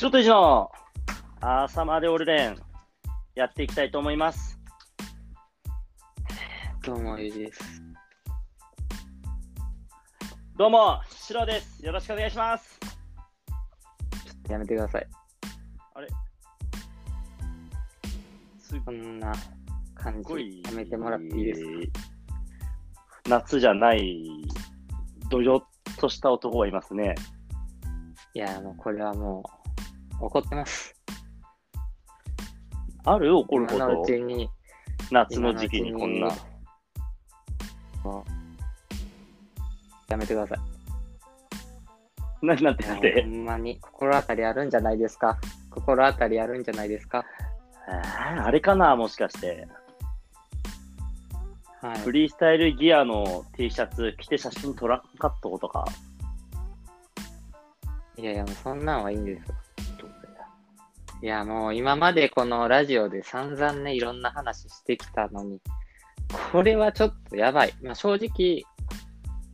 [0.00, 0.72] 白とじの
[1.42, 2.56] 朝までオルデン
[3.34, 4.58] やっていきたいと思います。
[6.82, 7.60] どうも、ゆうじです。
[10.56, 11.84] どうも、白です。
[11.84, 12.80] よろしくお願いします。
[12.80, 15.06] ちょっとやめてください。
[18.58, 19.34] すっこんな
[19.94, 21.68] 感じ、やめてもらっていいですか？
[23.28, 24.24] 夏じゃない、
[25.28, 27.14] どよっとした男がいますね。
[28.32, 29.59] いや、もうこれはもう、
[30.20, 30.94] 怒ってます。
[33.04, 34.50] ある怒るこ今のうとちに、
[35.10, 36.28] 夏の時期にこんな。
[40.08, 40.58] やめてください。
[42.46, 43.22] ななんてなんほて。
[43.22, 45.38] んまに、心当たりあるんじゃないですか？
[45.70, 47.24] 心当たりあるんじゃないですか？
[47.86, 49.68] あれかな、もしかして。
[51.80, 51.98] はい。
[52.00, 55.84] フリースタイルギアの T シャツ着て写真撮らんかったことか？
[58.16, 59.54] いやいや、もうそんなんはいいんですよ。
[61.22, 65.60] いや、もう今までこのラジオで散々ね、いろんな話してきたのに、
[66.52, 67.74] これはちょっとやばい。
[67.82, 68.62] まあ、正直、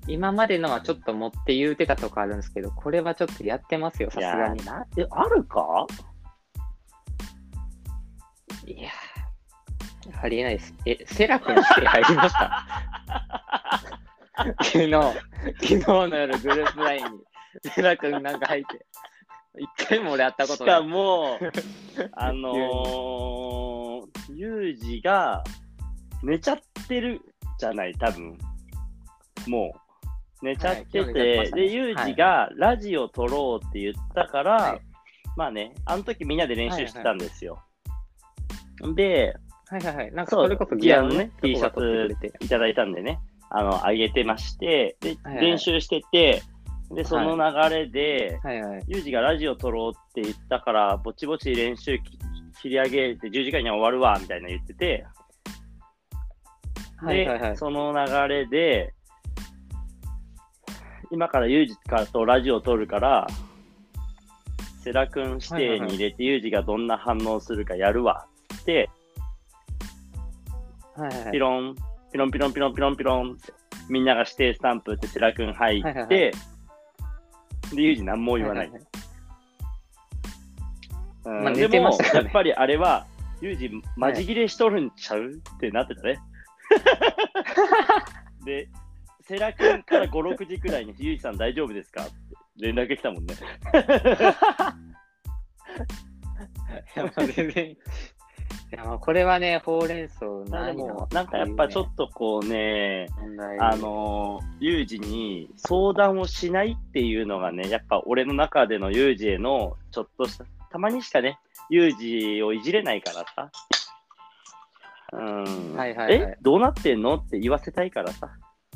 [0.06, 4.60] 今までのはちょっと持って言うてたとこあるんですけど、これはちょっとやってますよ、さすがに。
[4.60, 5.86] ーなえ、あるか？
[8.64, 10.74] いやー、ありえないです。
[10.86, 12.66] え、セラ君して入りました
[14.62, 17.20] 昨日、昨日の夜グループラインに、
[17.74, 18.86] セラ君なんか入って、
[19.58, 20.80] 一回も俺会ったこしとない。
[20.80, 21.38] かも、
[22.12, 25.42] あのー、ユージが
[26.22, 27.20] 寝ちゃってる
[27.58, 28.36] じゃない、多分
[29.46, 29.80] もう。
[30.42, 34.80] 寝ちゃっててて、ましたねで、ユージがラジオ撮ろうって言ったから、はい
[35.36, 37.62] まあね、あの時みんなで練習してたんですよ。
[38.94, 39.34] で、
[39.68, 40.12] はいはいはい。
[40.12, 41.70] なんかそれこそギアのね T シャ。
[41.70, 43.18] ツいただいたんでね、
[43.50, 46.42] あの、あげてまして、で、はいはい練習してて、
[46.90, 48.84] で、その流れで、はいはい。
[48.86, 52.18] ユージがラジオ撮ろうって言ったから、ぼちぼち練習き
[52.60, 55.06] 切り上げて10時間には終わるわ、みたいな言ってて、
[56.98, 57.56] はいはいはいで、。
[57.56, 58.94] その流れで、
[61.10, 63.26] 今からユージからとラジオ撮るから、
[64.82, 68.26] セラ君指定に入れて、ユージがどんな反応するかやるわ
[68.60, 68.90] って、
[70.94, 71.74] はいはいピロン、
[72.12, 73.52] ピロンピロンピロンピロンピロンって、
[73.88, 76.30] みんなが指定スタンプってセラ君入って、はいはいは
[77.74, 78.70] で、ユージ何も言わない。
[81.24, 83.06] まあ寝てましたからねでも、やっぱりあれは、
[83.40, 85.30] ユージ、マジ切れしとるんちゃう？
[85.32, 86.18] ってなってたね。
[88.46, 88.68] で、
[89.22, 92.02] セラ君から5、6時くらいに、ユージさん大丈夫ですか？
[92.02, 92.12] って
[92.58, 93.34] 連絡来たもんね。
[96.94, 97.76] いやまあ全然。
[98.76, 111.38] いやまあこれはね、ほうれん草でないも、なんかやっぱちょとっとこうね、問題あの、ユージに相談をしないっていうのがね、やっぱ俺の中でのユージへのちょっとした、たまにしかね、
[111.70, 113.50] ユージをいじれないからさ。
[115.14, 115.74] うん。
[115.74, 117.14] はいはいはいえ、どうなってんの？
[117.14, 118.30] って言わせたいからさ。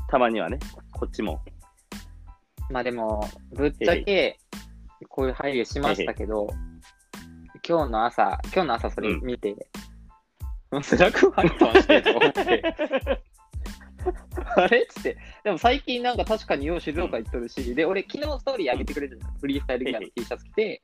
[0.09, 0.59] たまにはね、
[0.93, 1.43] こっちも。
[2.71, 4.39] まあでも、ぶっちゃけ、
[5.11, 6.49] こういう配慮しましたけど、
[7.69, 9.67] 今日の朝、今日の朝それ見て、もう
[10.83, 12.63] スラクハリトンしてると思って、
[14.57, 20.81] あれっつって、でも最近なんか確かによう静岡行っとるし、で、俺昨日ストーリー上げてくれてたのフリースタイルギアの T シャツ着て、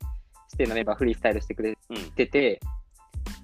[0.53, 2.11] 指定のメンバーフリースタイルしてくれうん。
[2.11, 2.59] てて、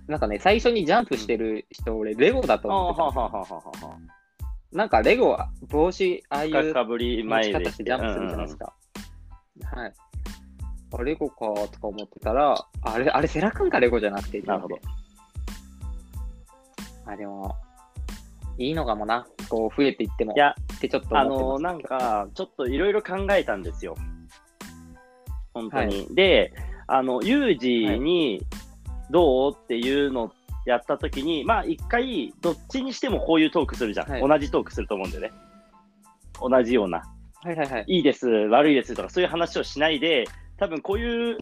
[0.07, 3.13] なんかね、最初にジャンプしてる人、俺、レゴだと思っ
[3.73, 3.89] てた
[4.73, 6.73] なんかレゴは帽子、ああいうあ。
[6.73, 8.73] かぶり持前でち方してジャンプするじゃないですか。
[9.63, 9.93] はい。
[10.93, 14.41] あ、レゴかとか思ってたら、あれ、あれ、セラ君かレゴじゃなくて。
[14.41, 14.79] なるほど。
[17.05, 17.55] あ、でも、
[18.57, 19.25] いいのかもな。
[19.49, 20.33] こう、増えていっても。
[20.33, 21.59] いや、ってちょっとあの。
[21.59, 23.95] なんか、ちょっといろいろ考えたんですよ。
[25.53, 26.07] 本当に。
[26.13, 26.53] で、
[26.87, 28.45] あの、ユージに
[29.09, 30.31] どうっていうの
[30.65, 34.09] やったときに、まあ、一回、どっちにしてもこういうトークするじゃん。
[34.09, 35.31] はい同じトークすると思うんでね。
[36.39, 37.03] 同じような。
[37.43, 37.85] はいはいはい。
[37.87, 40.25] いいです、悪いですとか、そういう話をしないで、
[40.57, 41.37] 多分こういう、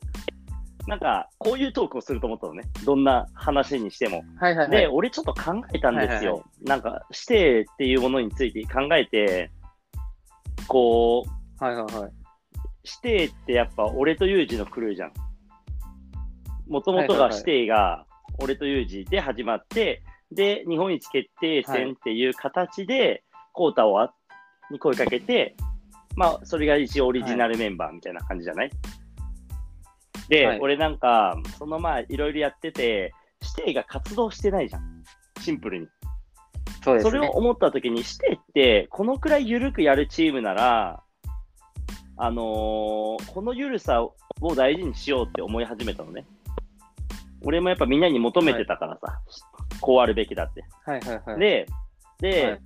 [0.87, 2.63] なんか、こういうトークをすると思ったのね。
[2.85, 4.23] どんな話にしても。
[4.37, 4.71] はいはいはい。
[4.71, 6.33] で、俺ちょっと考えたんですよ。
[6.33, 9.51] はいはいなんか、指定っていうものについて考えて、
[10.67, 11.23] こ
[11.59, 12.11] う、はいはいはい。
[12.83, 15.13] 指定ってやっぱ俺とユージのクルーじゃん。
[16.67, 18.05] もともとが指定が
[18.39, 23.23] 俺とユージで始まって、で、日本一決定戦っていう形で、
[23.53, 24.13] コータをあ
[24.71, 25.55] に声かけて、
[26.15, 28.71] まあ、それが一応オリジナルメンバーみたいな感じじゃない、
[30.29, 35.03] で、はい俺なんか、そのまあ、いろいろやってて、指定が活動してないじゃん。
[35.39, 35.87] シンプルに。
[36.83, 37.11] そうですね。
[37.11, 41.03] それを思ったときに、指定って、このくらい緩くやるチームなら、
[42.17, 44.15] あのーこの緩さを
[44.55, 46.25] 大事にしようって思い始めたのね。
[47.43, 49.21] 俺もやっぱみんなに求めてたからさ、
[49.79, 50.63] こうあるべきだって。
[50.85, 51.39] はいはいはい。
[51.39, 51.65] で、
[52.19, 52.61] で、はい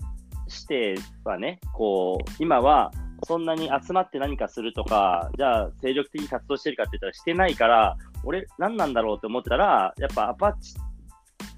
[0.47, 2.91] 指定はね、こう、今は
[3.23, 10.75] そんなに集まって何かするとか、じゃあ精力的に活動してるかって言ったらしてないから、俺何なんだろうって思ってたら、やっぱアパッチ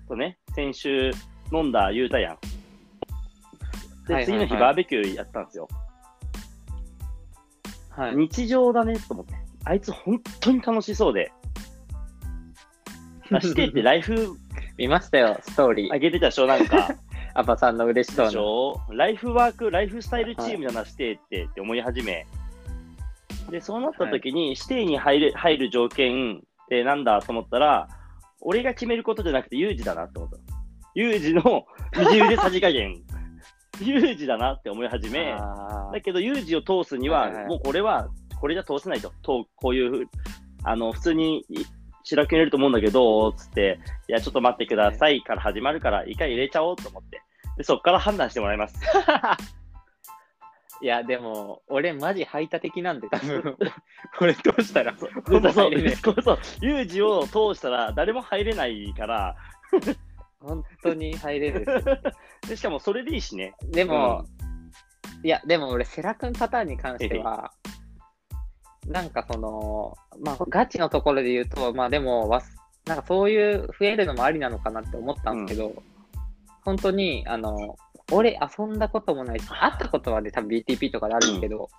[0.07, 1.11] とね、先週
[1.51, 2.37] 飲んだ言うたやん。
[4.07, 5.67] で、はいはいはい次の日バーベキューやったんですよ。
[7.89, 8.15] はい。
[8.15, 9.33] 日常だねと思って。
[9.65, 11.31] あいつ本当に楽しそうで。
[13.29, 14.37] まあ、してってライフ
[14.77, 15.93] 見ましたよ、ストーリー。
[15.93, 16.89] 上げてたでしょ、なんか。
[17.37, 18.81] アパさんの嬉しそうでしょ？
[18.89, 22.25] ライフワーク、ライフスタイルチームだな、してってって思い始め。
[23.51, 27.87] で、そうなった時に、指定に入る入る条件ってなんだと思ったら、
[28.41, 30.37] 俺が決めることじゃなくて、有事だなって思った。
[30.95, 31.65] 有事の
[32.11, 32.95] 右腕さじ加減。
[33.81, 35.31] 有事だなって思い始め。
[35.33, 38.09] あだけど、有事を通すには、はいはいはいもうこれは、
[38.41, 39.11] これじゃ通せないと。
[39.21, 40.05] とこういうふう、
[40.63, 41.63] あの、普通にい
[42.03, 47.21] 白く入れると思うんだけど、つって、いや、ちょっと待ってくださいから始まるから、一回入れちゃおうと思って。
[47.57, 48.75] で、そっから判断してもらいます。
[48.75, 49.37] ー
[50.81, 53.57] いや、でも、俺マジ排他的なんで、多分。
[54.17, 55.11] これどうしたら、そう
[55.41, 56.39] そうそう入れねえそうそう。
[56.61, 59.35] 有事を通したら、誰も入れないから、
[60.39, 61.65] 本当に入れる
[62.47, 63.55] でしかもそれでいいしね。
[63.63, 64.25] でも、
[65.23, 67.51] いや、でも俺、セラ君パターンに関しては、
[68.85, 72.55] なんかその、まあ、ガチのところで言うと、まあでも、わす
[72.85, 75.83] なんかそういう増えるのもありなのかなって思ったんですけど、
[76.67, 77.77] 本当に、あの、
[78.11, 81.69] 俺遊んだこともないし、会ったことはね、多分 BTP とかであるんですけど、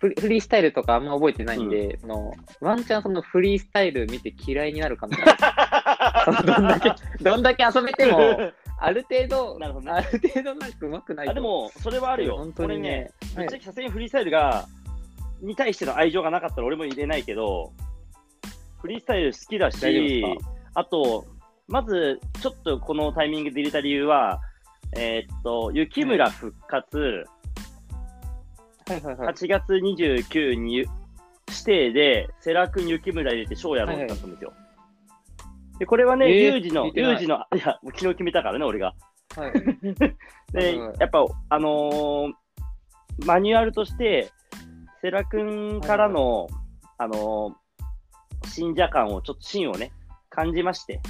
[0.00, 5.36] フリフリースタイルとかあんま覚えてないんで、そのワンチャンそのフリースタイル見て嫌いになるかもしれない。
[6.44, 8.18] どんだけ、どんだけ遊べても、
[8.80, 11.30] ある程度、なるほどねある程度なんか上手くないと。
[11.30, 12.38] あでも、それはあるよ。
[12.38, 14.66] 本当にね、これね、ぶっちゃけさすがにフリースタイルが、
[15.40, 17.70] に対しての愛情がなかったら俺も入れないけど、
[18.80, 20.38] フリースタイル好きだ大丈夫し
[20.74, 21.24] あと、
[21.68, 24.40] まず、ちょっとこのタイミングで入れた理由は、
[24.96, 27.24] えーっと、雪村復活、
[28.86, 29.34] はいはいはい。
[29.34, 30.88] 8月29に指
[31.64, 34.52] 定で、世良君、雪村入れて、翔やろうってなったんですよ。
[35.78, 37.12] で、これはね、えー有事の聞い、てない。
[37.12, 38.94] 有事の、いや、昨日決めたからね、俺が。
[39.36, 39.52] はい、
[40.52, 42.32] で、はいやっぱ、あのー
[43.26, 44.30] マニュアルとして、
[45.02, 46.48] 世良君からの、
[46.98, 47.54] あのー
[48.48, 49.90] 信者感を、ちょっと芯をね、
[50.28, 51.00] 感じまして、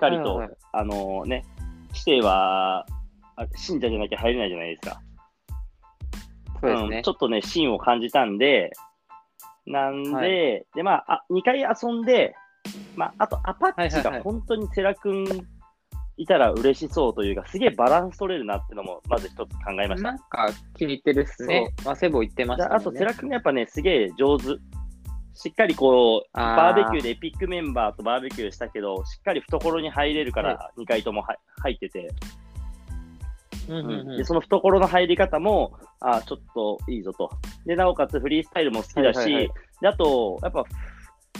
[0.00, 1.44] かりと、はいはいあのーね、
[1.90, 2.86] 指定は、
[3.36, 5.00] あ信者じゃなきゃ入れないじゃないですか。
[6.60, 7.08] そうですねんち。
[7.08, 8.70] ょっとね、芯を感じたんで、
[9.66, 10.20] なんで、は
[10.74, 12.34] で、まあ、あ2回遊んで、
[12.96, 15.24] まあ、あと、アパッチが本当にセラ君
[16.16, 20.18] いたら嬉しそうというか、すげえバランス取れるなってのも、まず一つ考えましたなん。
[20.18, 21.72] か気に入ってるっすね。
[21.84, 22.70] まあ、セボ言ってましたね。
[22.70, 24.44] であと、セラ君がやっぱね、すげえ上手。
[25.42, 32.10] しっかりこう、バーベキューでエピックメンバーとバーベキューしたけど、しっかり懐に入れるから、2回ともは入ってて、
[33.66, 34.16] うんうんうん。
[34.18, 37.30] でその懐の入り方も、あーちょっといいぞと。
[37.64, 39.50] で、なおかつフリースタイルも好きだし、はいはいはい。
[39.80, 40.64] であと、やっぱ、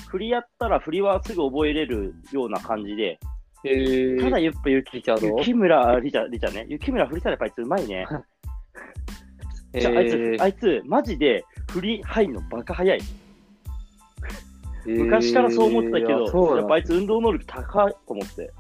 [0.08, 3.19] 振りやったら振りはすぐ覚えれるような感じで、
[3.64, 4.23] へー。
[4.23, 8.06] ただやっぱ雪リチャード雪村、リチャリチャね、雪村振りしたらやっぱあいつうまいね。
[9.78, 13.00] じゃああいつ、あいつ、マジで振り入るのバカ早い。
[14.87, 18.51] 昔からそう思ってたけど、あそうなんやっぱあいつ運動能力高いと思って。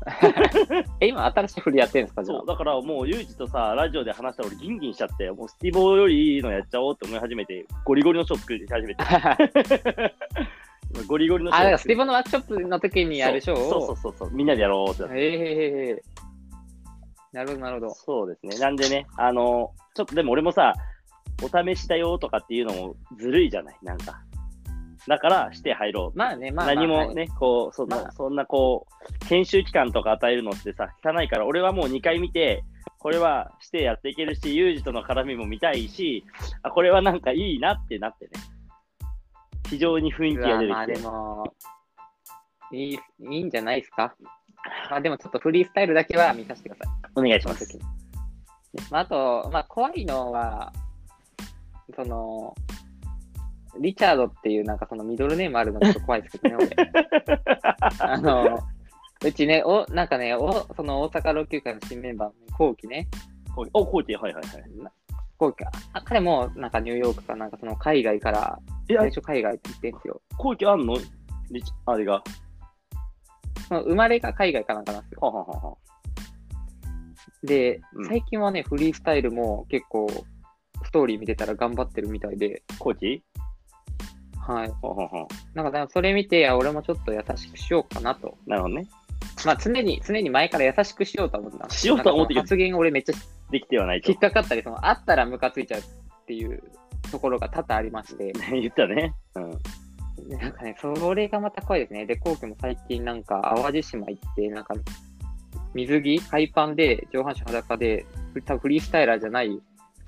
[1.00, 2.24] え、今新しい振りやってるんですか？
[2.24, 9.04] そう、だからもう、ユージとさ、ラジオで話したら俺ギンギンしちゃって、もうスティボーよりいいのやっちゃおうって思い始めて、ゴリゴリのショー作り始めて、
[10.94, 13.70] 今 ゴリゴリのショあ、ーだからスティボのワークショップの時にやるショーを。
[13.70, 16.02] そうそうそうそう、みんなでやろうってなって。
[17.32, 17.94] なるほど、なるほど。
[17.94, 18.58] そうですね。
[18.58, 20.72] なんでね、あの、ちょっとでも俺もさ、
[21.42, 24.22] お試しだよとかっていうのもずるいじゃない、なんか。
[25.08, 26.18] だから、して入ろう。
[26.18, 28.86] まあね、まあ、まあ、何もね、こう、そんな、まあそんなこ
[29.22, 32.64] う、研修期間とか与えるのってさ、聞かないから、俺はもう2回見て、
[32.98, 36.24] これはしてやっていけるし、ユージとの絡みも見たいし、
[36.62, 38.32] あ、これはなんかいいなってなってね。
[39.68, 40.98] 非常に雰囲気うが出てきてわまあで。
[40.98, 41.54] も、
[42.72, 44.14] いい、いいんじゃないですか？
[44.90, 47.10] まあでもちょっとフリースタイルだけは見させてください。
[47.14, 47.78] お願いします。
[48.90, 50.72] まあ、あと、まあ怖いのは、
[51.96, 52.54] その、
[53.78, 56.90] リチャードっていうなんかそのミドルネームあるのがちょっと怖いですけどね、俺。
[57.98, 58.58] あの、
[59.24, 63.08] うちね、お、なんかね、お、その大阪老朽会の新メンバーの後期ね、
[63.54, 64.44] こうお、はいはいはい。
[65.38, 68.58] 後期あ彼もなんかニューヨークかなんかその海外から、
[68.88, 70.20] 最初海外って言ってんですよ。
[70.36, 70.96] 後期あんの？
[71.50, 72.22] リチあれが。
[73.70, 75.20] 生まれが海外かなんかなんですよ。
[75.20, 75.76] ははは。
[77.42, 80.08] でうん、最近はね、フリースタイルも結構、
[80.84, 83.22] ストーリー見てたら頑張ってるみたいで、コーチ
[84.40, 84.68] はい。
[84.80, 88.36] ほうほうほうなんか、だからそれ見て、あ俺もちょっと優しくしようかなと。
[88.46, 88.86] なるほどね。
[89.44, 93.12] まあ、常に、常に前から優しくしようとは思ってたしようとは思ってるなんかその発言俺めっちゃ
[93.50, 94.20] できてはないと引っ。
[94.20, 95.84] かかったり、その、あったらムカついちゃうっ
[96.26, 96.62] ていう
[97.10, 99.14] ところが多々ありまして、 言ったね。
[99.34, 99.50] うん。
[100.28, 102.06] でなんかね、それがまた怖いですね。
[102.06, 104.74] で、コウキも最近なんか、淡路島行って、なんか、
[105.74, 108.06] 水着、海パンで、上半身裸で、
[108.44, 109.60] 多分フリースタイラーじゃない、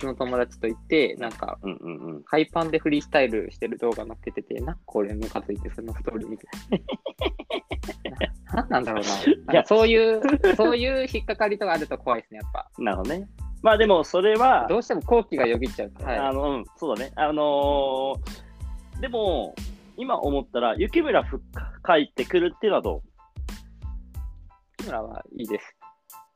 [0.06, 2.23] の友達と行って、なんか、うんうんうん。
[2.25, 6.47] 海パンでフリースタイルしてる動画載っけてて、なんかこれムカついて、そのストーリー見て。
[8.54, 9.11] ななんなんだろうな。
[9.52, 10.21] なんかそういう、
[10.56, 12.71] そういう引っかかりとかあると怖いですね、やっぱ。
[12.78, 13.28] なるほどね。
[13.62, 16.04] まあでも、それは、どうしても後期がよぎっちゃうと。
[16.04, 16.18] はい。
[16.18, 17.12] あの、うん、そうだね。
[17.16, 18.42] あのー
[19.00, 19.54] でも、
[19.97, 21.40] 今思ったら、雪村ふ
[21.85, 23.02] 帰ってくるっていうのはどう？
[24.78, 25.76] 木村はいいです。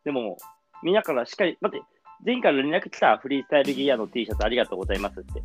[0.04, 0.36] でも、
[0.82, 1.86] みんなからしっかり、待って、
[2.24, 5.42] 前回連絡来たフリースタイルギアの T シャツありがとうございますって。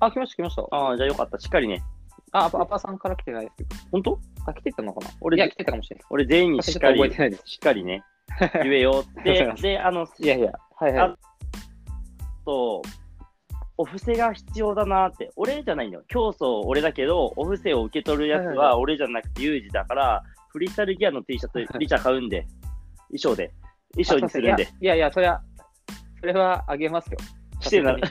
[0.00, 0.62] あ、来ました来ました。
[0.70, 1.38] ああ、じゃあよかった。
[1.38, 1.82] しっかりね。
[2.32, 3.76] あ、アパさんから来てないですけど。
[3.92, 4.18] 本当？
[4.46, 5.10] あ、来てたのかな？
[5.20, 6.06] 俺いや、来てたかもしれない。
[6.10, 7.00] 俺全員にしっかり。
[7.44, 8.02] しっかりね、
[8.62, 9.54] 言えよって。
[9.60, 11.14] で、あの、いやいや、はいはい。
[12.44, 12.82] と、
[13.76, 15.30] お布施が必要だなって。
[15.36, 16.04] 俺じゃないんだよ。
[16.08, 22.46] 競争俺だけど、お布施を受け取るやつはいはいはは俺じゃなくてユージだから、フリースタイルギアの T シャツ、リチャ買うんで、
[23.08, 23.52] 衣装で。
[23.92, 24.68] 衣装にするんで。
[24.80, 25.42] いやいやそれは、
[26.20, 27.18] それはあげますよ。
[27.60, 28.08] してるなら。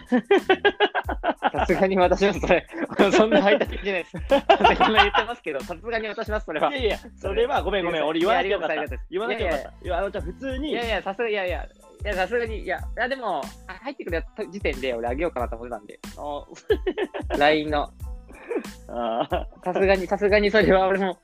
[1.52, 2.68] さすがに渡します、それ。
[3.12, 4.12] そんな配達できないです。
[4.12, 6.72] そんな言ってますけど、さすがに渡します、それは。
[6.72, 8.76] いやいや、それはごめんごめん、俺言わなきゃよかった。
[9.10, 9.86] 言わなきゃよかった。
[9.86, 17.90] いや、あの、じゃあ普通に、いやいや、さすが、いやいや、いや、さすがに、いや、いやでも、あ入ってくる時点で俺あげようかなと思ってたんで、あ LINE の、
[18.90, 19.28] あ
[19.64, 21.18] さすがに、さすがにそれは俺も。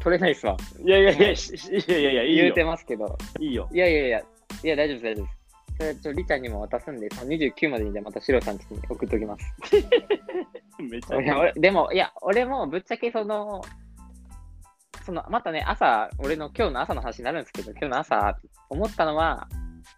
[0.00, 0.54] 取れないっすわ。
[0.84, 2.62] いやいやいや、しいやいやいや、言うて。
[2.62, 3.16] ますけど。
[3.38, 3.68] いいよ。
[3.72, 5.41] いやいやいや、いや、大丈夫です、大丈夫です。
[5.78, 9.44] それ、ちょ、りちゃんにも渡すんで、その29までにじゃあまたシロさんちに送っときます。
[10.78, 13.62] めちゃいや俺でも、いや、俺もぶっちゃけその、
[15.04, 18.38] その、またね、朝、俺の今日の朝の話になるんですけど、今日の朝、
[18.68, 19.48] 思ったのは、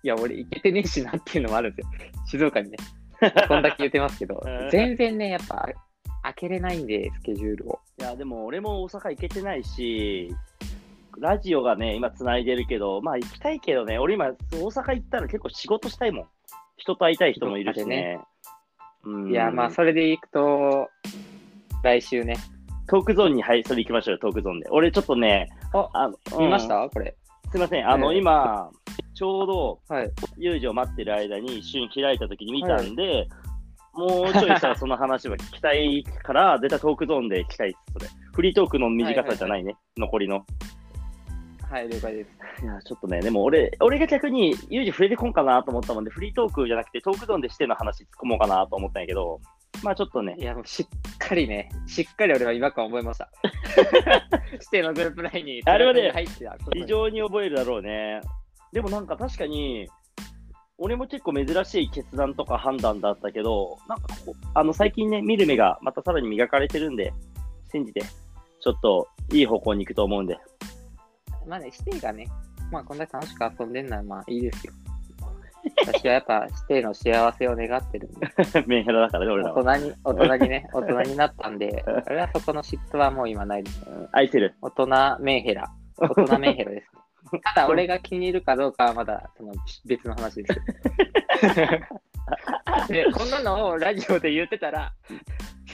[0.03, 1.93] いや、俺行けてねえしなっていうのもあるんですよ。
[2.27, 2.79] 静岡にね。
[3.49, 5.69] こんだけ言ってますけどうん、全然ね、やっぱ、
[6.23, 7.81] 開けれないんで、スケジュールを。
[7.99, 10.35] いや、でも俺も大阪行けてないし、
[11.19, 16.27] ラジオがね、今繋いでるけど、まあ行きたいけどね、俺今、大阪行ったら結構仕事したいもん。
[16.77, 18.19] 人と会いたい人もいるしね。
[19.05, 20.89] うんいや、まあ、それで行くと、
[21.83, 22.37] 来週ね。
[22.89, 24.69] トークゾーンに、はい、それ行きましょうよ、トークゾーンで。
[24.71, 26.89] 俺ちょっとね、あ、あの見ましうんた？
[26.89, 27.15] これ。
[27.51, 28.71] すいません、あの、ええ今、
[29.15, 30.11] ちょうど、はい。
[30.39, 33.29] 有事を待ってる間に一瞬開いた時に見たんで、
[33.93, 38.09] もうちょいしたらその話は聞きたいから、絶対トークゾーンで聞きたいです、それ。
[38.35, 40.45] フリートークの短さじゃないね、残りの。
[41.71, 42.65] はい、了解です。
[42.65, 49.41] いや、ちょっとね、でも俺、俺が逆に有事触れてこんかなと思ったもんで、フリートークじゃなくてトークゾーンでしての話突っ込もうかなと思ったんやけど、
[49.83, 53.29] まあちょっとねい、や、もうしっかりね、しっかり俺は違和感を覚えました。
[54.53, 58.21] 指定のグループラインに、あれはね入ってたことに非常に覚えるだろうね。
[58.73, 59.89] でもなんか確かに、
[60.79, 67.13] 俺も結構珍しい決断とか判断だったけど、なんかこうあの最近ね、見る目がまたさらに磨かれてるんで、
[67.71, 68.03] 信じて、
[68.61, 70.39] ちょっといい方向に行くと思うんで。
[71.47, 72.27] まあね、指定がね、
[72.71, 74.73] まあこんだけ楽しく遊んでんならまあいいですよ。
[75.87, 78.29] 私はやっぱ指定の幸せを願ってるんで、
[78.67, 79.59] メンヘラだからね、俺らは。
[79.59, 83.85] 大人に、大人にね、大人になったんで、 俺はそこの嫉妬はもう今ないです。
[83.89, 84.55] うん愛せる。
[84.61, 84.87] 大人
[85.21, 85.71] メンヘラ。
[85.97, 86.91] 大人メンヘラです。
[87.55, 89.55] ただ俺が気に入るかどうかはまだその
[89.87, 90.61] 別の話です。
[92.89, 94.93] で、こんなのをラジオで言ってたら、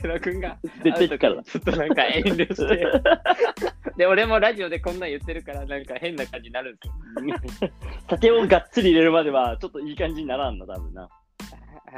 [0.00, 1.42] 瀬野くんが絶対聞くからだ。
[1.42, 3.02] ちょっとなんか遠慮して。
[3.96, 7.70] で、俺もラジオでこんなん言ってるから、なんか変な感じになるんですよ。
[8.08, 11.02] 酒をがっつり入れるまでは、ちょっといい感じにならんの、多分な。
[11.02, 11.08] は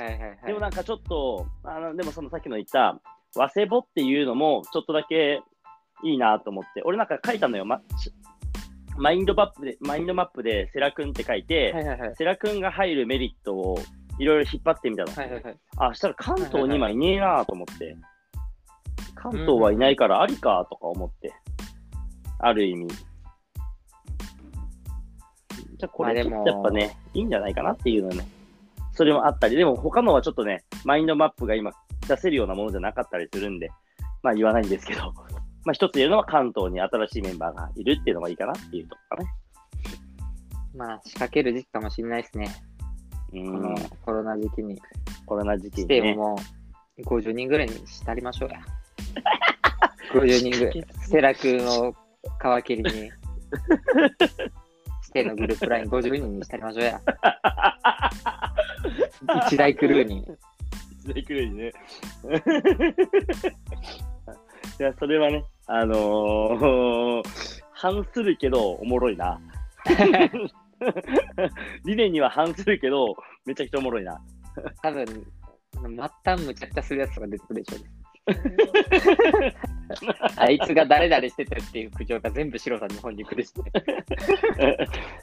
[0.00, 0.38] いはいはい。
[0.46, 3.00] でもなんかちょっと、あのでもそのさっきの言った、
[3.36, 5.42] 和セボっていうのも、ちょっとだけ
[6.02, 8.12] いいなと思って、俺なんか書いたのよ、ま、し
[8.96, 12.16] マインドマップで、マインドマップでセラ君って書いて、はいはいはい。
[12.16, 13.78] セラ君が入るメリットを
[14.18, 15.12] いろいろ引っ張ってみたの。
[15.12, 15.56] はいはいはい。
[15.78, 17.96] あ、したら関東に今いねえなと思って、
[19.14, 21.32] 関東はいないからありかとか思って、
[22.38, 22.88] ある意味。
[22.88, 28.26] じゃあこれちょっとやっぱね、いいんじゃないかなっていうのね。
[28.92, 31.72] それもあったり、でも他のはちょっとね、マインドマップが今
[32.06, 33.70] 出せるようなものじゃなかったりするんで、
[34.22, 35.12] まあ言わないんですけど、
[35.64, 39.30] まあ一つ言えるのは関東に新しいメンバーがいるっていうのがいいかなっていうとこかね。
[40.74, 42.48] まあ仕掛ける時期かもしれないですね。
[43.40, 43.74] うこのん、
[44.04, 44.80] コロナ時期に。
[45.26, 46.12] コロナ時期指にね。
[46.12, 46.36] 定もも
[46.98, 48.60] う50人ぐらいにしたりましょうや。
[50.12, 50.86] 50人ぐらい。
[51.08, 51.94] セラ君を
[52.62, 52.90] 皮切りに。
[53.02, 53.14] 指
[55.12, 57.00] 定のグループライン50人にしたりましょうや。
[59.46, 60.26] 一大クルーに。
[61.04, 61.72] 一大クルーにね。
[64.80, 67.22] いや、それはね、あのー、
[67.72, 69.38] 反するけど、おもろいな。
[71.84, 74.20] 理念には反するけど、めちゃくちゃおもろいな。
[74.82, 78.02] 多分、末端むちゃくちゃするやつが出てくるでしょうね。
[80.36, 83.72] あいつが誰々してたっていう苦情が全部白さんの方に来るしね。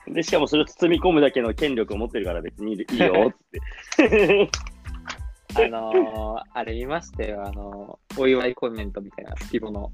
[0.13, 3.33] で、しかもそれを包み込むだけの権力を持ってるから別にいいよ、
[3.95, 4.49] つって。
[5.55, 9.91] あのー、あれ見ましたよ、あのー、お祝いコメントみたいな、スキボの。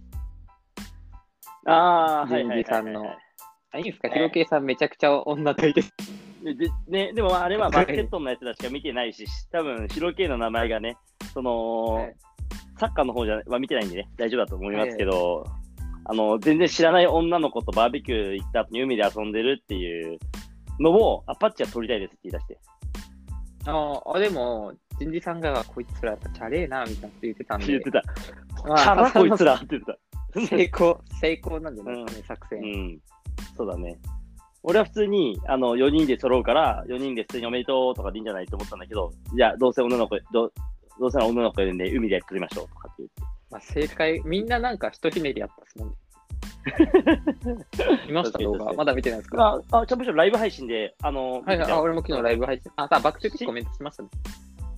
[1.65, 3.05] ああ、人事さんの。
[3.75, 5.81] あ、いいんですか、ヒロケイさんめちゃくちゃ女といて。
[6.43, 10.97] でね、でもあれはバスケットのやつらしか見てないし、多分ヒロケイの名前がね、
[11.33, 12.15] その、はい
[12.79, 15.49] サッカーの方じゃは見てないんでね、大丈夫だと思いますけど、はい、
[16.05, 20.19] あの、全然知らない女の子とバーベキュー行った後に海で遊んでるっていう
[20.79, 22.59] のを、アパッチは撮りたいですって言い出して。
[23.67, 27.67] ああ、でも、人事さんが、こいつらやっぱチャレーな、みたいなって言ってたんで。
[27.67, 28.03] 言ってた。
[28.67, 30.47] まあ、チャラこいつらって言ってた。
[30.47, 32.59] 成功、成功なんじゃないですかね、うん、作戦。
[32.59, 32.99] うん。
[33.57, 33.97] そうだね。
[34.63, 40.51] 俺は普通に、あの、4人で揃うから、4人で普通におめでとうとかでいいんじゃないと思ったんだけど、じゃあ、どうせ女の子、ど
[40.99, 43.21] どうせ女の子いるんで、海で撮りましょうとかって言って。
[43.51, 45.95] まあ、正解、みんななんかひとひねりやったっすもんね。
[48.07, 49.61] 見ました動画まだ見てないですか？
[49.71, 52.71] あ、あ、ちゃんとライブ配信で、あの、はいはい、あ、俺も昨日ライブ配信。
[52.75, 54.09] あ、さ、バックチェックコメントしましたね。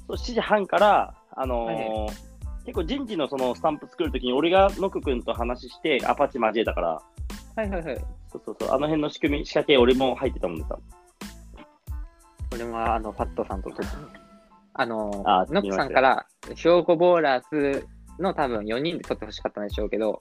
[0.08, 2.10] そう、7時半から、あのーはいはい、
[2.68, 7.02] 結構人事のそのスタンプ作るときに、俺がノク君と話して、アパッチ交えたから、
[7.56, 7.98] はいはいはい。
[8.30, 10.78] そうそうそう、あの辺の仕組み、仕掛け、俺も入ってたもんでさ。
[12.54, 13.72] 俺も、あの、ファットさんと
[14.74, 17.88] あの、あノックさんから、兵庫ボーラーズ
[18.20, 20.20] の多分4人で撮ってほしかったんでしょうけど、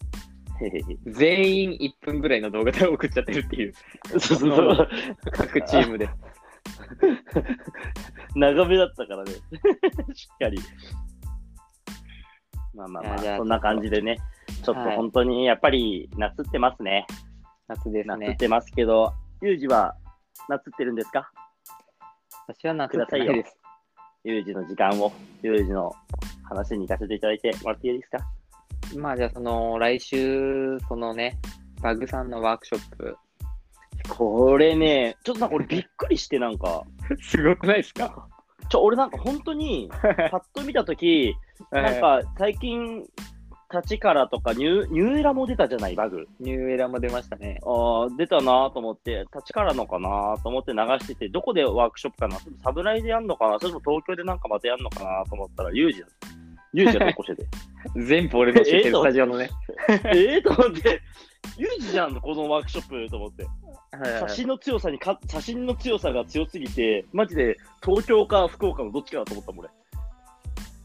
[1.04, 3.74] 全員1分ぐらいの動画で送っちゃってるっていう。
[4.10, 4.88] そうそうそう
[5.32, 6.08] 各チームで。
[8.36, 9.32] 長めだったからね。
[10.14, 10.58] しっかり。
[12.76, 14.18] まあまあまあ、そんな感じでね、
[14.62, 17.06] ちょっと本当にやっぱり夏ってますね。
[17.68, 18.26] 夏ですね。
[18.28, 19.12] 夏ってますけど、
[19.42, 19.96] ユージは
[20.48, 21.30] 夏ってるんですか？
[22.46, 23.56] 私は夏ってないです。
[24.24, 25.12] 有事の時間を、
[25.42, 25.92] 有事の
[26.44, 28.18] 話に行かせていただいてもらっていいですか？
[28.98, 31.38] まあじゃあその来週、そのね、
[31.80, 33.16] バグさんのワークショップ。
[34.08, 36.82] これね、ちょっとなんか俺びっくりしてなんか。
[37.22, 38.28] すごくないですか？
[38.68, 41.34] ちょ、俺なんか本当に、パッと見たとき、
[41.70, 43.04] なんか最近
[43.72, 46.28] 立ちからとかニュー、ニューエラも出たじゃない、バグ。
[46.38, 47.58] ニューエラも出ましたね。
[47.64, 52.38] ああ、出たなと思って、立ちからのかなと思って流してて、どこでワークショップかな？
[52.62, 53.58] サブライでやるのかな？
[53.58, 56.06] それとも東京でなんかまたやるのかなと思ったら、ユージだ。
[56.72, 57.46] ユージが残してて。
[58.06, 59.50] 全部俺の知ってるスタジオのね。
[60.14, 61.02] ええと思って、
[61.56, 63.46] ユージじゃん、このワークショップと思って。
[64.20, 69.70] 写真の強さにか、写真の強さが強すぎて、マジで東京か福岡のどっちかだと思ったもん、俺。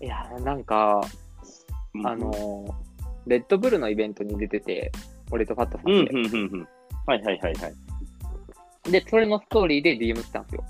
[0.01, 1.01] いや、なんか、
[2.05, 2.65] あの
[3.27, 4.91] レッドブルのイベントに出てて、
[5.29, 5.91] 俺とファットさんで。
[5.91, 6.67] うんうんうんうん。
[7.05, 7.67] はいはいはいは
[8.87, 8.91] い。
[8.91, 10.65] で、それのストーリーで DM 来たんですよ。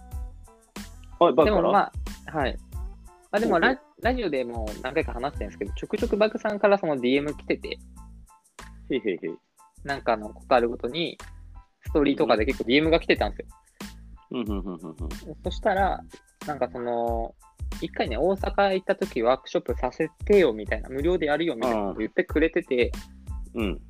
[1.20, 1.92] はい、でもま
[2.28, 2.58] あ、はい。
[3.32, 7.80] まあでもララジオでも何回か話してるんですけど、ちょくちょくバグさんからその DM 来てて、
[8.90, 9.20] へいへいへい。
[9.84, 11.18] なんかのことあるごとに、
[11.84, 13.46] ストーリーとかで結構 DM が来てたんですよ。
[14.32, 14.98] うんうんうんうん。
[15.44, 16.04] そしたら、
[16.48, 17.36] なんかその、
[17.82, 22.92] 一回ね、大阪行った時ワークショップさせてよみたいな、無料でやるよみたいなこと言ってくれてて、
[23.54, 23.82] うん。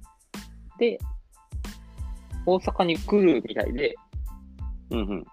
[0.78, 0.98] で、
[2.46, 3.96] 大阪に来るみたいで、
[4.92, 5.26] うんうん。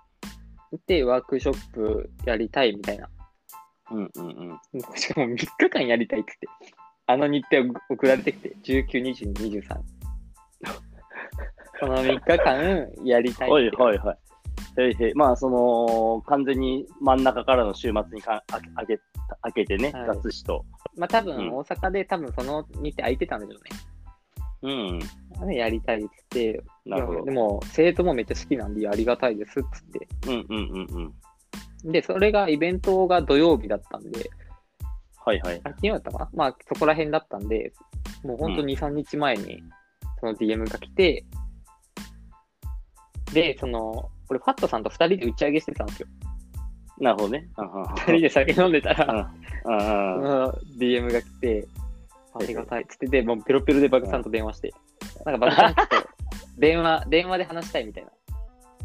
[0.87, 3.09] で、ワークショップやりたいみたいな。
[3.91, 4.97] うんうんうん。
[4.97, 6.77] しかも3日間やりたいって言って、
[7.07, 9.03] あの日程送られてきて、19、
[9.33, 9.81] 22、23。
[11.81, 14.19] この3日間やりたいはいはいはい。
[14.79, 18.99] へいへいまあ、その、完全に真ん中からの週末にかああげ
[19.43, 20.65] 開けてね、はい、脱しと。
[20.97, 23.59] まあ、多分、大阪で、多分その日程空いてたんでしょ
[24.63, 25.01] うね。
[25.41, 25.53] うん。
[25.55, 26.09] やりたいって
[26.41, 27.25] 言って、なるほど。
[27.25, 30.09] でも、生徒もめっちゃ好きなんで、ありがたいですっつって。
[30.27, 31.15] うんうんうん
[31.85, 31.93] うん。
[31.93, 34.31] で、それが、イベントが土曜日だったんで、
[35.25, 35.61] はいはい。
[35.65, 36.31] あ、昨日だったかな？
[36.33, 37.73] まあ、そこら辺だったんで、
[38.25, 39.63] もうほんと2、3日前に、
[40.21, 41.25] その DM が来て、
[43.33, 46.09] で、その、俺、ファットさんと2人で打ち上げしてたんですよ。
[47.01, 47.49] なるほどね。
[47.57, 49.31] 2人で酒飲んでたら、
[49.63, 51.69] その DM が来て、
[52.35, 54.75] ありがたいっつって、で、もうペロペロでバグさんと電話して、
[55.25, 55.83] なんかバグさんと
[56.59, 58.11] 電話、 電話で話したいみたいな。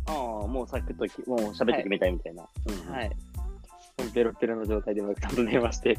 [0.07, 0.11] あ
[0.43, 2.43] あ、もうさっきともう喋ってくれたいみたいな。
[2.43, 3.11] はい。
[4.13, 5.97] ペロペロの状態でバグさんと電話して、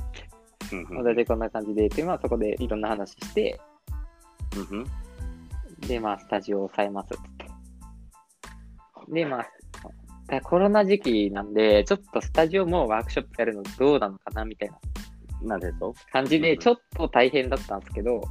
[1.04, 3.61] 大体こんな感じで、で、まあそこでいろんな話して、
[5.87, 7.34] で、まあスタジオを抑えますって。
[9.09, 14.79] で、まあ、コロナ時期なんで、ちょっとスタジオもワークショップやるのどうなのかなみたいな
[15.45, 18.23] なんでと感じで、ちょっと大変だったんですけど、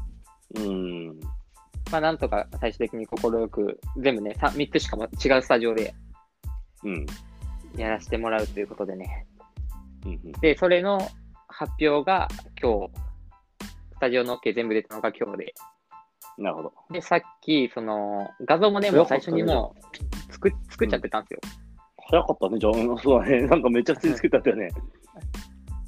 [0.55, 1.19] うん。
[1.91, 5.93] まあなんとか最終的に快く、全部ね、3, 3つしかも違うスタジオで
[6.83, 7.05] うん。
[7.77, 9.27] やらせてもらうということでね。
[10.05, 10.31] うん。
[10.41, 10.99] で、それの
[11.47, 12.27] 発表が
[12.61, 12.91] 今日、
[13.93, 15.53] スタジオの OK 全部出たのが今日で。
[16.37, 16.73] なるほど。
[16.91, 19.75] で、さっき、その、画像もね、もう最初にも
[20.29, 21.39] う作作っちゃってたんですよ。
[22.09, 22.73] 早かったね、じゃあ。
[23.01, 23.47] そうだね。
[23.47, 24.69] なんかめっちゃ普通に作ったったよね。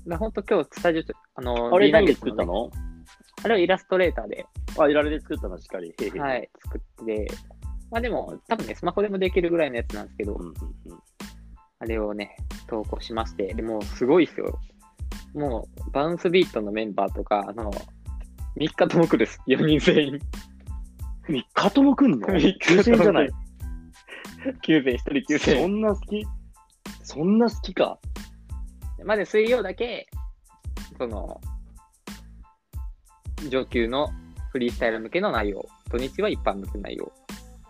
[0.08, 1.04] だ本当今日スタジオ
[1.36, 2.70] あの、あれ何で作ったの？
[3.44, 4.46] あれはイラストレーターで、
[4.78, 5.94] あ、いられで作ったの、しっかり。
[6.20, 7.28] はい、作って、
[7.92, 10.56] まあでも、多分ね、スマホでもできるぐらいのやつなんですけど、うんうんうん。
[11.80, 12.36] あれをね、
[12.68, 14.60] 投稿しまして、でもうすごいですよ。
[15.34, 17.72] もう、バウンスビートのメンバーとか、あの、
[18.58, 19.42] 3日とも来るです。
[19.48, 20.20] 4人全員。
[21.28, 22.28] 3日とも来んの？
[22.28, 23.30] 三日とも9000じゃない。
[24.64, 26.28] 9000、1人9000そんな好き？
[27.04, 28.00] そんな好きか？
[29.04, 30.08] まず水曜だけ、
[30.98, 31.42] その、
[33.50, 34.10] 上級の
[34.52, 37.12] フリースタイル向けの内容、土日は一般向けの内容。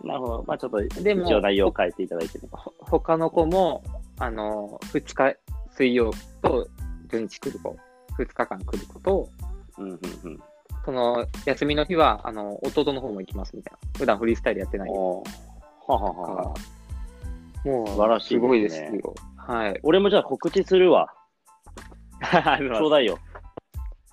[0.04, 0.44] なるほど。
[0.46, 2.48] まあちょっと、でも一応内容を変えていただいてね。
[2.52, 3.82] ほ他の子も、
[4.18, 5.36] あの、2日、
[5.76, 6.68] 水曜と
[7.08, 7.76] 土日来る子、
[8.18, 9.28] 2日間来る子と、
[9.78, 10.40] うんうんうん。
[10.86, 13.78] その休みの日は、あの、弟の方も行きますみたいな。
[13.98, 14.96] 普段フリースタイルやってないは
[15.88, 16.54] ははは。
[17.64, 19.14] もう、素晴らしいですねすごいですよ。
[19.36, 19.80] はい。
[19.82, 21.12] 俺もじゃあ告知するわ。
[22.22, 23.18] あちょうだいよ。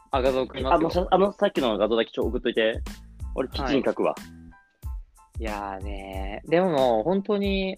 [0.10, 1.04] あ、画像送りあの、ますよ。
[1.04, 2.82] さあのさっきの画像だけちょ送っといて。
[3.36, 4.16] 俺、記事に書くわ。
[5.40, 7.78] いやーねでも本当に、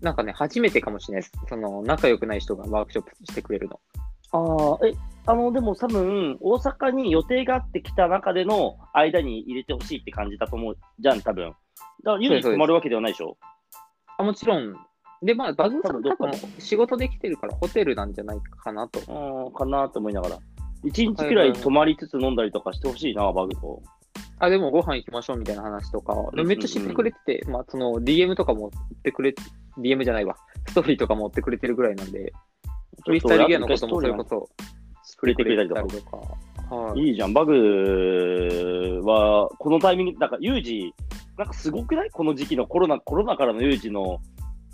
[0.00, 1.32] なんかね、初めてかもしれないです。
[1.48, 3.80] その、仲良くない人がワークショップしてくれるの。
[4.32, 4.92] ああ、え、
[5.24, 11.48] あの、でも多分、大阪に予定があってきた中での間に入れてほしいって感じだと思うじゃん、多分。
[11.48, 11.56] だか
[12.04, 13.36] ら、ゆうに泊まるわけではないでしょ？
[14.18, 14.74] あ、もちろん。
[15.22, 16.02] で、まあ、バグさん
[16.58, 18.98] 仕事できてるからホテルなんじゃないかなと。
[19.46, 20.38] うん、かなと思いながら。
[20.82, 23.80] 一日くらい泊まりつつ飲んだりとかしてほしいな、バグと。
[24.40, 28.70] あ、でもご飯行きましょうみたいな話とか、めっちゃ知ってくれてて、まあ、その DM とかも追っ
[29.04, 29.34] てくれ、
[29.78, 30.34] DM じゃないわ。
[30.66, 32.32] ストーリーとかも追ってくれてるぐらいなんで、
[33.04, 34.48] フリースタイルギアのこともそれこそ、
[35.22, 35.74] 触れてくれたりと
[36.10, 36.16] か。
[36.74, 37.00] はい。
[37.00, 40.92] いいじゃん、バグは、このタイミング、なんか、ユージ、
[41.38, 42.10] なんかすごくない？
[42.10, 44.20] この時期のコロナ、コロナからのユージの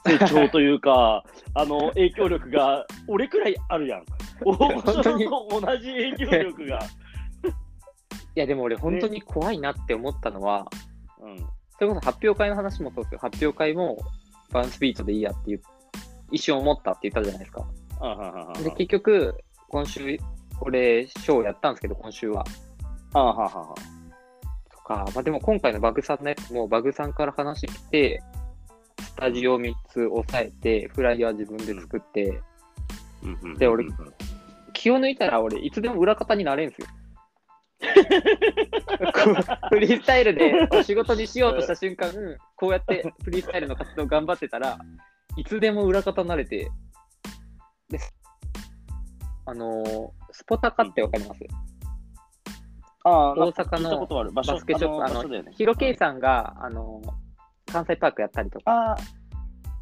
[0.07, 1.23] 成長というか、
[1.55, 4.05] あの、影響力が、俺くらいあるやん。
[4.43, 6.79] 大御所と同じ影響力が。
[8.35, 10.67] いや、でも俺本当に怖いなって思ったのは、
[11.21, 11.39] うん。
[11.79, 13.19] それこそ発表会の話もそうですよ。
[13.21, 13.99] 発表会も
[14.51, 15.61] バウンスビートでいいやっていう、
[16.33, 17.67] 一瞬思ったって言ったじゃないですか。
[18.01, 20.19] あはははで、結局、今週、
[20.61, 22.45] 俺、ショーやったんですけど、今週は。
[23.15, 23.75] あははは
[24.71, 28.23] とか、まあでも今回のバグさんのやつも、バグさんから話来て、
[29.01, 32.41] スタジオ3つ押さえて、フライヤー自分で作って、
[33.23, 33.85] うんうんで俺
[34.73, 36.87] 気を抜いたら俺、いつでも裏方になれんすよ。
[39.71, 42.13] フリースタイルでお仕事にしようとした瞬間、
[42.57, 44.79] こうやって フリースタイルの活動頑張ってたら、
[45.37, 46.71] いつでも裏方になれて、
[47.89, 47.99] で
[49.49, 51.41] あのースポタカってわかります？
[53.05, 58.97] あ大阪のバスケショップ、あのヒロケイさんが、あのー関西パークやったりとか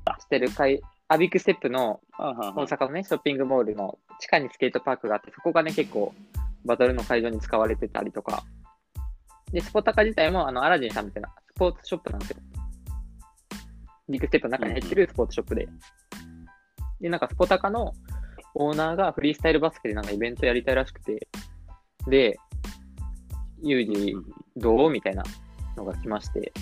[0.04, 2.32] あしてる会、アビックステップの大
[2.66, 6.12] 阪のね、ショッピングモールの地下にスケートパークがあって、そこがね、結構
[6.64, 8.44] バトルの会場に使われてたりとか。
[9.52, 12.36] で、スポタカ自体も、あの、アラジンさんみたいなスポーツショップなんですよ。
[14.08, 15.68] ビッグステップの中に入ってるスポーツショップで。
[17.00, 17.92] で、なんかスポタカの
[18.58, 21.28] オーナーがフリースタイルバスケでなんかイベントやりたいらしくて、
[22.08, 22.38] で、
[23.62, 24.14] ユージ
[24.56, 25.22] どうみたいな
[25.76, 26.52] のが来まして、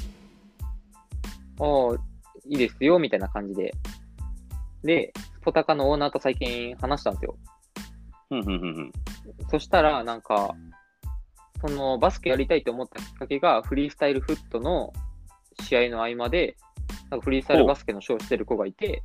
[1.60, 1.94] ああ、
[2.46, 3.72] いいですよ、みたいな感じで。
[4.82, 7.36] で、スポタカのオーナーと最近話したんですよ。
[9.50, 10.54] そしたら、なんか、
[11.60, 14.92] そのバスケやりたいと思ったきっかけが、フリースタイルフットの
[15.62, 16.56] 試合の合間で、
[17.10, 19.04] なんかフリースタイルバスケのショーしてる子がいて、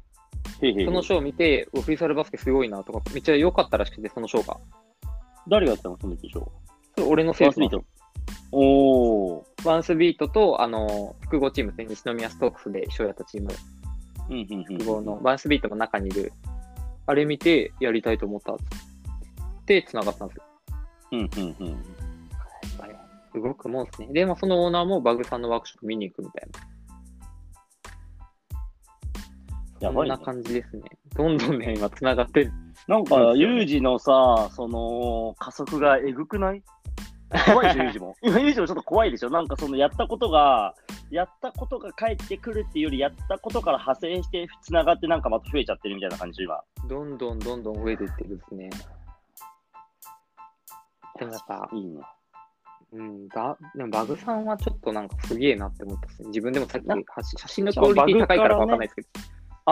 [0.59, 4.57] そのショーを見て、おフリースタイルバスケすごいなとか、めっちゃ良かったらしくて、そのショーが。
[5.47, 6.51] 誰がやったのその時でしょ
[6.95, 7.85] それ俺のセールスマンバスビート
[8.51, 9.67] おー。
[9.67, 13.49] ワンスビートと、あの、複合チームですね、西宮ストークスで一緒やったチーム、
[14.29, 16.33] うんうんうん複合の、ワンスビートの中にいる、
[17.05, 18.57] あれ見てやりたいと思ったっ
[19.65, 20.43] て、繋がったんですよ。
[21.11, 21.83] うんうんうん。
[23.33, 24.07] 動くもんですね。
[24.11, 26.59] で、まあ、そのオーナーもバグさんのワークショップ見に行くみたいな。
[29.79, 30.25] やばい、ねそんな。
[30.33, 30.83] 感じですね。
[31.15, 32.51] どんどんね、今繋がってる。
[32.87, 36.63] なんか、ユージのさ、その、加速がえぐくない？
[37.45, 38.15] 怖いでしょ、ユージも。
[38.23, 39.29] 今、ユージもちょっと怖いでしょ。
[39.29, 40.73] なんか、その、やったことが、
[41.11, 46.61] やったことが返ってくるっていうより、やったことから派生して、つながってなんかまた増えちゃってるみたいな感じ、今。
[46.87, 48.69] どんどんどんどん増えていってるですね。
[51.19, 52.01] でもやっぱ、いいね。
[52.91, 56.29] うん、バでもバグさんはちょっとなんかすげえなって思ったっすね。
[56.29, 56.87] 自分でもさっき
[57.37, 59.07] 写真のクオリティ高いからかわかんないですけど。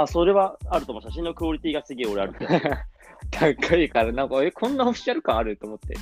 [0.01, 1.01] あ、それはあると思う。
[1.01, 2.33] 写真のクオリティがすげえ俺ある。
[3.31, 5.95] 高いから、なんか、え、こんなオフィシャル感あると思って。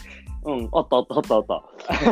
[0.43, 1.45] うん、あったあったあったあっ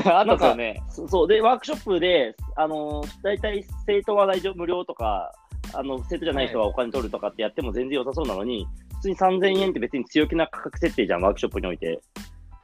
[0.03, 0.17] た。
[0.19, 0.81] あったっすよね。
[0.89, 5.31] そそうで、ワークショップで、あのー、大体生徒は大丈夫無料とか、
[5.73, 12.01] あの生徒じゃない人はお金取るとかってやっても全然良さそうなのに、普通に3000円って別に強気な価格設定じゃん、ワークショップにおいて。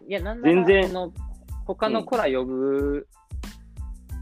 [0.07, 1.13] いや、なんなら全然その
[1.65, 3.07] 他の子ら呼ぶ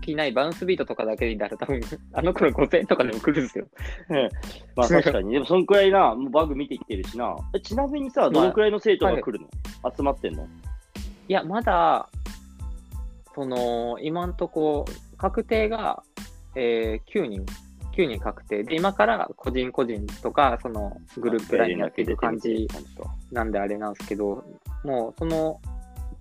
[0.07, 1.81] 気ないバウンスビートとかだけでいいんだら、多分
[2.13, 3.67] あの頃5000円とかでも来るんですよ。
[4.75, 7.35] まあ確かに、でもそんくらいな、もうバグ見てきてるしな。
[7.53, 9.47] えちなみにさ、どのくらいの生徒が来るの、
[9.95, 10.47] 集まってんの？
[11.27, 12.07] いや、まだ、
[13.35, 14.85] その、今んとこ、
[15.17, 16.01] 確定が、
[16.55, 17.45] えー、9人、
[17.97, 18.63] 9人確定。
[18.63, 22.67] で、今から個人個人とか、そのグループラインになっていく感じ
[23.31, 24.45] なんであれなんですけど、
[24.83, 25.59] もうその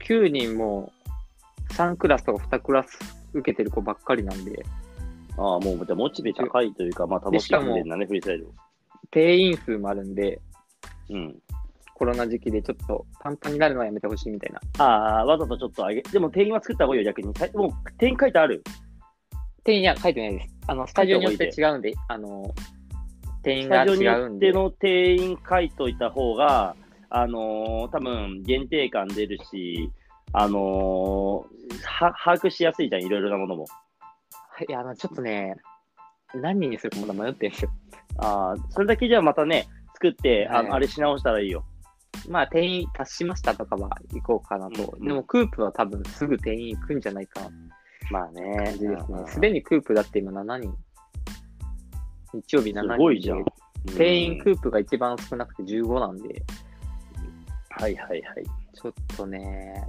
[0.00, 0.92] 9人も
[1.70, 2.98] 3クラスとか2クラス
[3.38, 4.64] 受けてる子ばっかりなんで、
[5.38, 8.48] ああ、もう、じゃあモチベ高いというか、まあ楽しんでんだね、フリースタイル。
[9.10, 10.40] 定員数もあるんで、
[11.10, 11.38] うん。
[11.94, 14.60] コロナ時期でちょっとパンパンになるのはやめてほしいみたいな。
[14.84, 17.34] ああ、わざとちょっと上げ、でも定員は作った方がいいよ、逆に。
[17.34, 18.62] さもう定員書いてある？
[19.64, 20.54] 定員いや書いてないです。
[20.66, 22.54] あの、スタジオによって違うんで、あの、
[23.42, 24.48] 定員スがタジオによ違うんで。
[24.48, 26.76] っての定員書いといた方が、
[27.08, 29.90] あのー多分限定感出るし、
[30.32, 33.66] あのーは把握しやすいじゃん、いろいろなものも。
[34.68, 35.56] いや、あの、ちょっとね、
[36.34, 37.70] 何人にするかまだ迷ってるんですよ。
[38.18, 41.64] ああ、それだけじゃあまたね、作って、あはいのあれし直したらいいよ。
[42.28, 44.96] まあ、定員達しましたとかは行こうかなと。
[44.98, 47.40] うんでも、クープは多分すぐ定員行くんじゃないか
[48.10, 49.24] まあね感じですね。
[49.26, 50.74] すででにクープだって今7人。
[52.32, 53.52] 日曜日7人すごいじゃんで。
[53.96, 56.42] 定員クープが一番少なくて15なんで、
[57.70, 58.44] はいはいはい。
[58.74, 59.86] ちょっとね、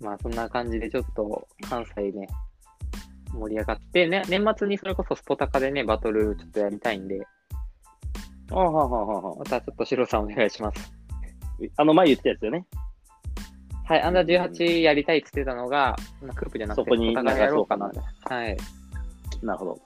[0.00, 2.28] まあそんな感じでちょっと関西ね、
[3.32, 7.26] 盛り上がって、ね、年末にそれこそスポタカでね、バトルちょっとやりたいんで、
[8.50, 10.92] あははははまたちょっとシロさんお願いします。
[11.76, 12.64] あの前言ってたやつよね。
[13.88, 18.34] はい、アンダー18やりたいって言ってたのが、まあ、クープじゃなくて、そこにスポタカでやろうかな流そ。
[18.34, 18.56] はい。
[19.42, 19.80] なるほど。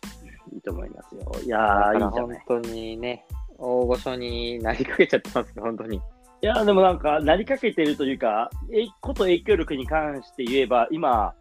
[0.52, 1.32] いいと思いますよ。
[1.44, 2.42] いやー、いらいじゃない。
[2.46, 3.24] 本当にね、
[3.58, 6.00] 大御所になりかけちゃってますよ、本当に。
[6.42, 11.34] いや、でもなんか、なりかけてるというか、えこと影響力に関して言えば、今、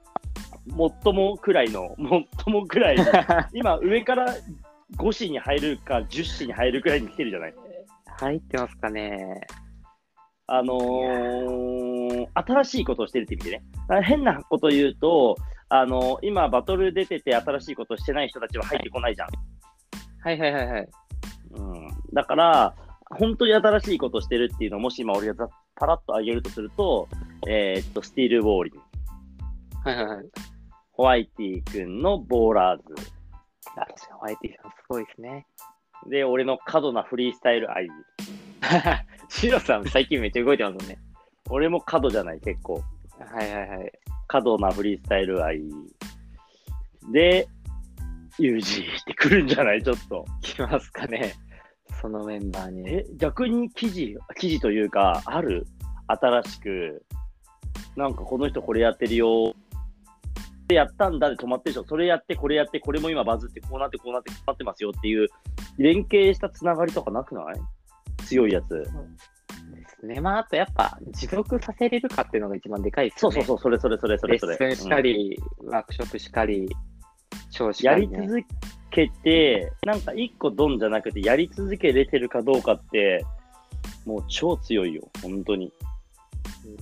[1.03, 1.95] 最もくらいの、
[2.45, 2.97] 最もくらい、
[3.51, 4.27] 今、上から
[4.97, 7.53] 5子に入るか、10子に入るくらいに来てるじゃない？
[8.19, 9.41] 入ってますかね。
[10.45, 13.63] あのー、新しいことをしてるって意味でね。
[13.87, 15.35] あ変なこと言うと、
[15.69, 19.29] あの今、バトル出てて新しいことしてない人たちは入ってこないじゃん。
[20.23, 20.89] はいはいはいはい。
[21.53, 22.75] うん、だから、
[23.17, 27.07] 本当に新しいことしてるっていうのを、もし今俺がざパラッと上げるとすると、
[27.47, 28.79] えーっと、スティール・ウォーリン、
[29.83, 30.25] はいはいはい。
[30.91, 32.83] ホワイティ君のボーラーズ、
[33.75, 35.45] あ、確かにホワイティさんすごいですね。
[36.09, 37.87] で、俺の過度なフリースタイル愛。
[39.29, 40.99] シロさん最近めっちゃ動いてますもんね。
[41.49, 42.81] 俺も過度じゃない、結構。
[43.19, 43.91] はいはいはい。
[44.27, 45.61] 過度なフリースタイル愛。
[47.11, 47.47] で、
[48.37, 49.83] ユージってくるんじゃない？
[49.83, 50.25] ちょっと。
[50.41, 51.33] 来ますかね。
[52.01, 52.89] そのメンバーに。
[52.89, 55.65] え、逆に記事、記事というか、ある？
[56.07, 57.05] 新しく、
[57.95, 59.53] なんかこの人これやってるよ。
[60.67, 61.85] でやったんだで止まってるでしょ。
[61.87, 65.27] それやって、これやって、これも今バズって、こうなって、こうなって、こうなってますよっていう、
[65.77, 68.25] 連携したつながりとかなくない？
[68.25, 68.69] 強いやつ。
[68.69, 68.87] で
[69.99, 70.19] すね。
[70.21, 73.35] まあ、あとやっぱ持続させれるかっていうのが一番でかいですよね。
[73.35, 74.55] そうそうそう、それそれそれそレれそれ。
[74.55, 76.69] ッスンしかり、ワークショップしかり、
[77.83, 78.21] やかり、ね。
[78.21, 78.45] り続
[78.89, 83.25] けて、なんか一個ドンじゃなくて、やり続けれてるかどうかって、
[84.05, 85.71] もう超強いよ、本当に。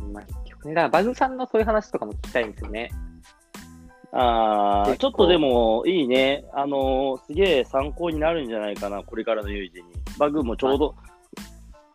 [0.02, 2.90] うんまあ、結局ね、だからバグさんのそういう話とかも聞きたいんですよね。
[4.12, 6.44] あー結構ちょっとでもいいね。
[6.54, 9.94] あのーすげえ参考になるんじゃないかな、これからの有事に。
[10.18, 10.96] バグもちょうど、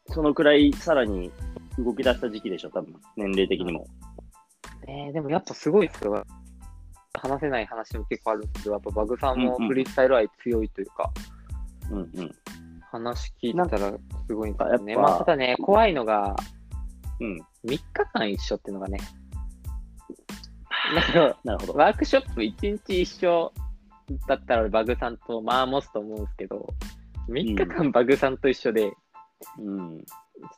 [0.07, 1.31] そのくらいさらに
[1.79, 3.87] 動き出した時期でしょ、多分年齢的にも。
[4.87, 6.25] ねえでもやっぱすごいですよ。
[7.21, 11.13] 話せない話も結構あるんですけど、やっぱバグさんもうんうんフリースタイル愛強いというか、
[11.91, 12.31] うんうん。
[12.91, 13.93] 話聞いてたら
[14.27, 14.97] すごいんですよね。
[14.97, 16.37] まあ、ただね、怖いのが、
[17.21, 17.41] うん。
[17.65, 18.99] 3日間一緒っていうのがね、
[21.45, 21.75] なるほど。
[21.75, 23.53] ワークショップ1日一緒
[24.27, 26.67] だったらバグさんとまあ持つと思うんですけど、
[27.29, 28.93] 3日間バグさんと一緒で、
[29.59, 30.05] うん。
[30.05, 30.07] ち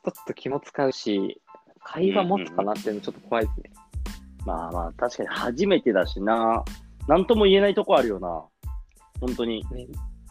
[0.04, 1.40] ょっと気も使うし、
[1.84, 3.70] 会話持つかなっていうのちょっと怖いですね。
[4.46, 6.64] まあまあ、確かに初めてだしな。
[7.08, 8.44] なんとも言えないとこあるよな。
[9.20, 9.64] 本当に。
[9.72, 9.86] ね、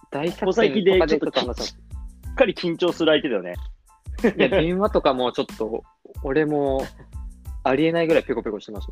[0.10, 1.75] 大小作戦でちょっと話し
[2.32, 3.56] っかり緊張する相手だよね。
[4.38, 5.84] いや、電話とかもちょっと、
[6.23, 6.86] 俺も
[7.63, 8.88] ありえないぐらいペコペコしてまし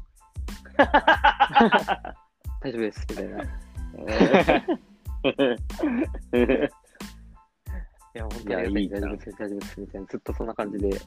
[0.76, 2.16] た。
[2.62, 3.44] 大丈夫です、みたいな。
[8.16, 10.08] いや、本当に大丈夫です、大丈夫です、みたいな。
[10.08, 10.90] ずっとそんな感じで。
[10.90, 11.00] で、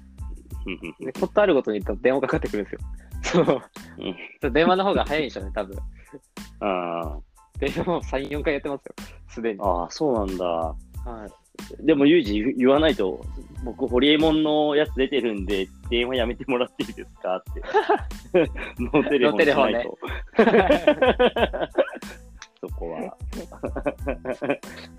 [1.13, 2.81] ことあるごとに電話かかってくるんですよ。
[3.23, 3.63] そう
[3.99, 4.53] うん。
[4.53, 5.79] 電話の方が早いんでしょうね、多分。
[6.61, 7.19] あ
[7.59, 8.95] 電話も3、4回やってますよ、
[9.29, 9.61] すでに。
[9.61, 10.45] ああ、そうなんだ。
[10.47, 10.75] は
[11.27, 11.87] い。
[11.87, 13.21] でも、ユージ言言わないと、
[13.65, 17.63] 僕、ホリエモンのやつ出てるんで、電話やめてもらっていいですかって。
[18.79, 19.99] ノーテレフォンしないと。
[22.69, 23.17] そこは。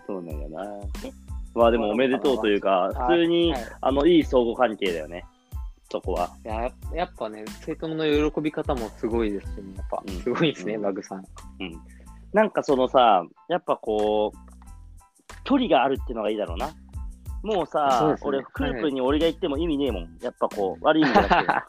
[0.07, 0.65] そうなんやな。
[1.53, 5.25] まあでもおめでとうというか、普通に、はいあの、いい相互関係だよね。
[5.89, 6.29] そこは。
[6.43, 11.19] ややっぱね、生徒の喜び方もすごいですし、やっぱうんすごいですね、うんバグさん。
[11.19, 11.81] うん。
[12.33, 14.37] なんかそのさ、やっぱこう、
[15.43, 16.69] 距離があるっていうのがいいだろうな。
[17.43, 20.17] もううですね俺、クループに俺が行っても意味ねえもん。
[20.21, 21.47] やっぱこう、悪い意味じゃなくて。
[21.47, 21.65] だか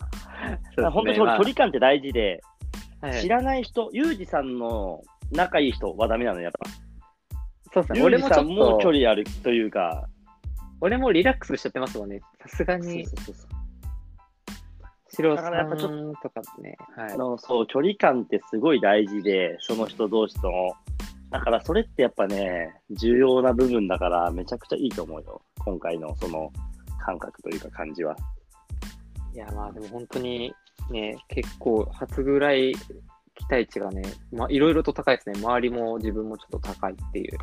[0.77, 2.41] ら本当に距離感って大事で、
[3.01, 6.69] はい知らない人、ユージさんの仲いい人はダメなの、やっぱ。
[7.73, 10.09] そうですね、ユージ俺もちょっさんも距と、離あるというか、
[10.81, 12.21] 俺もリラックスしちゃってますもんね。
[12.41, 13.58] さすがそうに、そうそうそう
[15.11, 15.71] シロさん
[16.23, 17.17] とかね、はいあ。
[17.17, 20.73] のそう、距離感ってすごい大事で、その人同士との。
[21.31, 25.43] だからそれってやっぱね、重要な部分だから、めちゃくちゃいいと思うよ。
[25.59, 26.53] 今回のその
[27.01, 28.17] 感覚というか感じは。
[29.35, 30.53] いや、まあでも本当に
[30.91, 35.39] ね、結構初ぐらい期待値がね、まあいろいろと高いですね。
[35.41, 37.39] 周りも自分もちょっと高いっていう、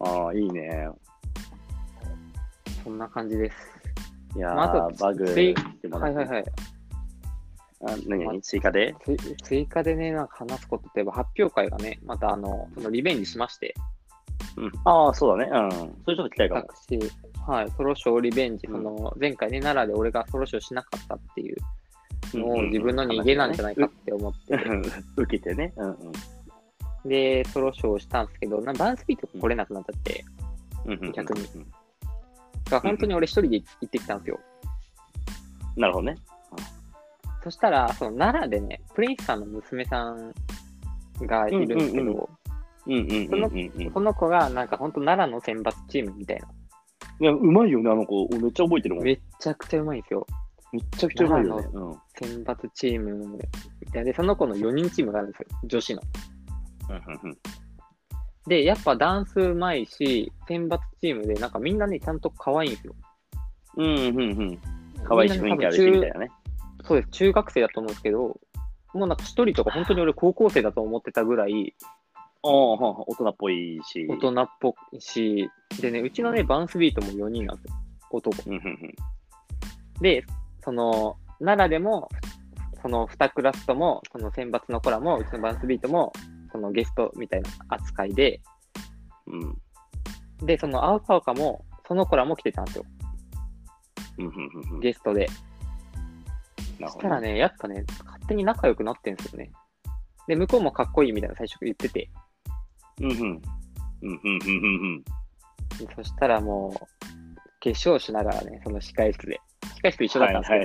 [0.00, 0.88] ああ、いいね。
[2.84, 3.56] そんな感じです。
[4.36, 6.44] いやー、まあバグはいはいはい。
[7.80, 8.94] あ何々追加で？
[9.04, 13.74] つ追加でね、なんか話すことといえば発表会がね、またあの、そのリベンジしまして、
[14.56, 14.72] うん。
[14.84, 15.50] ああ、そうだね。
[15.52, 15.70] うん。
[15.70, 16.66] そういう人が来たいかも。
[16.68, 16.98] 私、
[17.46, 21.56] はい、ソロショーリベンジ、うんその前回ね、奈良で俺がソロショーしなかったっていう
[22.34, 24.82] のうんうんうんを自分の逃げなんじゃないかって思って、う ん
[25.16, 25.72] 受けてね。
[25.76, 25.96] うんうん
[27.04, 30.24] で、ソロショーをしたんですけど、なバンスピート来れなくなっちゃって、
[30.84, 31.12] うんうんうん。
[31.12, 31.66] 逆にうん
[32.68, 34.40] が本当に俺一人で行ってきたんですよ。
[35.76, 36.16] なるほどね。
[37.48, 40.34] そしたら、その奈良でね、プリンスさんの娘さん
[41.22, 42.28] がいるんですけど。
[43.94, 46.48] その子がなんか本当奈良の選抜チームみたいな。
[47.20, 48.26] いや、うまいよね、あの子。
[48.26, 49.04] 俺めっちゃ覚えてるもん。
[49.04, 50.26] めちゃくちゃうまいんですよ。
[50.98, 51.68] ちゃくちゃうまいよね。
[51.72, 51.94] うん。
[52.20, 53.38] 選抜チームみ
[53.92, 54.04] たいな。
[54.04, 55.46] で、その子の4人チームがあるんですよ。
[55.64, 56.02] 女子の。
[56.90, 57.38] うん
[58.46, 62.94] で、やっぱダンスうまいし、選抜チームで、なんかみんなね、ちゃんと可愛いんですよ。
[63.76, 64.58] うんうんうんうん。
[65.04, 66.30] 可愛いし雰囲気あるし、みたいなね。
[66.84, 67.10] そうです。
[67.10, 68.40] 中学生だと思うんですけど、
[68.94, 71.74] もうなんか一人とか本当に俺高校生だと思ってたぐらい
[72.42, 74.06] ああ、大人っぽいし。
[74.08, 77.76] 大人っぽいし、でね、うちのね、バンスビートも4人なんですよ。
[78.10, 78.36] 男。
[80.00, 80.24] で、
[80.62, 82.08] その、奈良でも、
[82.80, 86.12] その2クラスとも、その選抜の子らも、うちのバンスビートも、
[86.52, 88.40] そのゲストみたいな扱いで、
[89.26, 89.58] うん
[90.46, 92.84] で、その青川かも、その子らも来てたんですよ。
[94.80, 95.28] ゲストで。
[96.80, 99.50] そしたらね、やっぱね、勝手に仲良くなってんですよね。
[100.26, 102.10] で、向こうもかっこいいみたいな最初言ってて、
[103.00, 103.18] うんうん。
[103.20, 103.40] うんうん
[104.02, 105.04] うんうん
[105.78, 109.40] でそしたらもう、化粧しながらね、その控室で。
[109.82, 110.64] 控室一緒だったんですけど、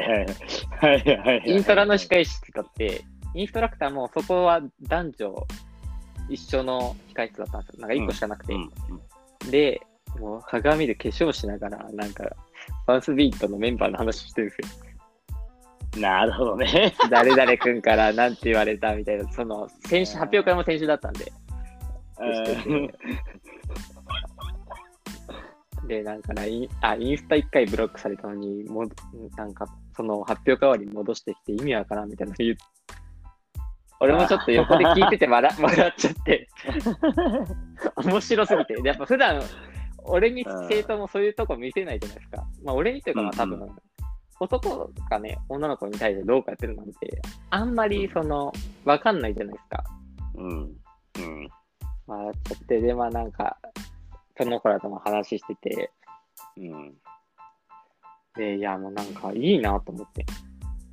[0.88, 1.43] はいはいはい。
[1.45, 3.04] イントラの控室だって、
[3.36, 5.47] インストラクターもそこは男女
[6.30, 7.82] 一緒の控室だったんですよ。
[7.82, 8.54] なんか一個しかなくて。
[8.54, 8.69] うん
[9.49, 9.82] で、
[10.19, 12.23] もう鏡で化粧しながら、なんか、
[12.86, 14.92] バンスビートのメンバーの話してるんですよ。
[15.95, 16.01] うん。
[16.01, 16.93] なるほどね。
[17.10, 21.32] 誰々君からなんて言われたみたいな、その、選手、発表会も先週だったんで。
[25.88, 28.88] で、なんかな、インあ、インスタ一回ブロックされたのに、もう、
[29.36, 32.58] なんか、その発表会終わりに戻してきて意味わからんみたいなの言う。
[33.99, 36.47] 俺もちょっと横で聞いてて笑 笑っちゃって、
[37.97, 38.76] 面白すぎて。
[38.76, 39.41] でやっぱ普段、
[40.05, 42.45] 俺に生徒もそういうとこ見せないじゃないですか。
[42.63, 43.76] まあ俺にというかまあ多分、うん
[44.43, 48.51] 男がね、女の子に対してどうかやってるなんて、あんまりその、
[48.85, 49.83] わかんないじゃないですか。
[50.35, 50.51] うん。
[50.51, 51.49] うん。
[52.07, 53.57] まあ、ちょっとで、まあなんか、
[54.37, 55.91] その子らとも話してて、
[56.57, 56.93] うん。
[58.35, 60.25] で、いや、もうなんかいいなと思って。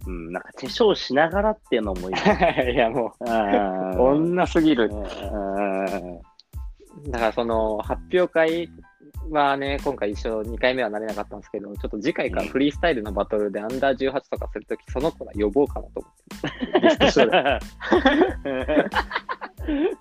[0.07, 0.33] うん。
[0.33, 2.15] なんか化粧しながらっていうのもいい。
[2.73, 4.91] いや、もあう、女すぎる。
[4.91, 6.21] ー
[7.09, 8.69] だからその発表会
[9.29, 16.13] はね、今回一緒2回目はなれなかったんですけど、ちょっと次回からフリースタイルのバトルでアンダー18とかするとき、その子ら呼ぼうかなと思っ
[18.41, 18.81] て。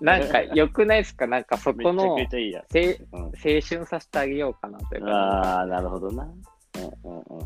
[0.00, 1.26] なんか、良くないですか？
[1.26, 6.24] なんかそめこの 青春させてあげようかなというか、ああ、なるほどな。
[6.24, 7.44] うんうんうんうん。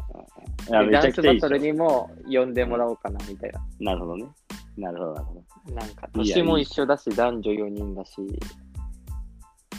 [0.68, 3.60] いや、でダンスバトルにも呼んでもらおうかなみたいな。
[3.80, 4.26] なるほどね。
[4.76, 5.34] なるほど、なるほ
[5.68, 5.74] ど。
[5.74, 8.16] なんか、年も一緒だし、男女4人だし、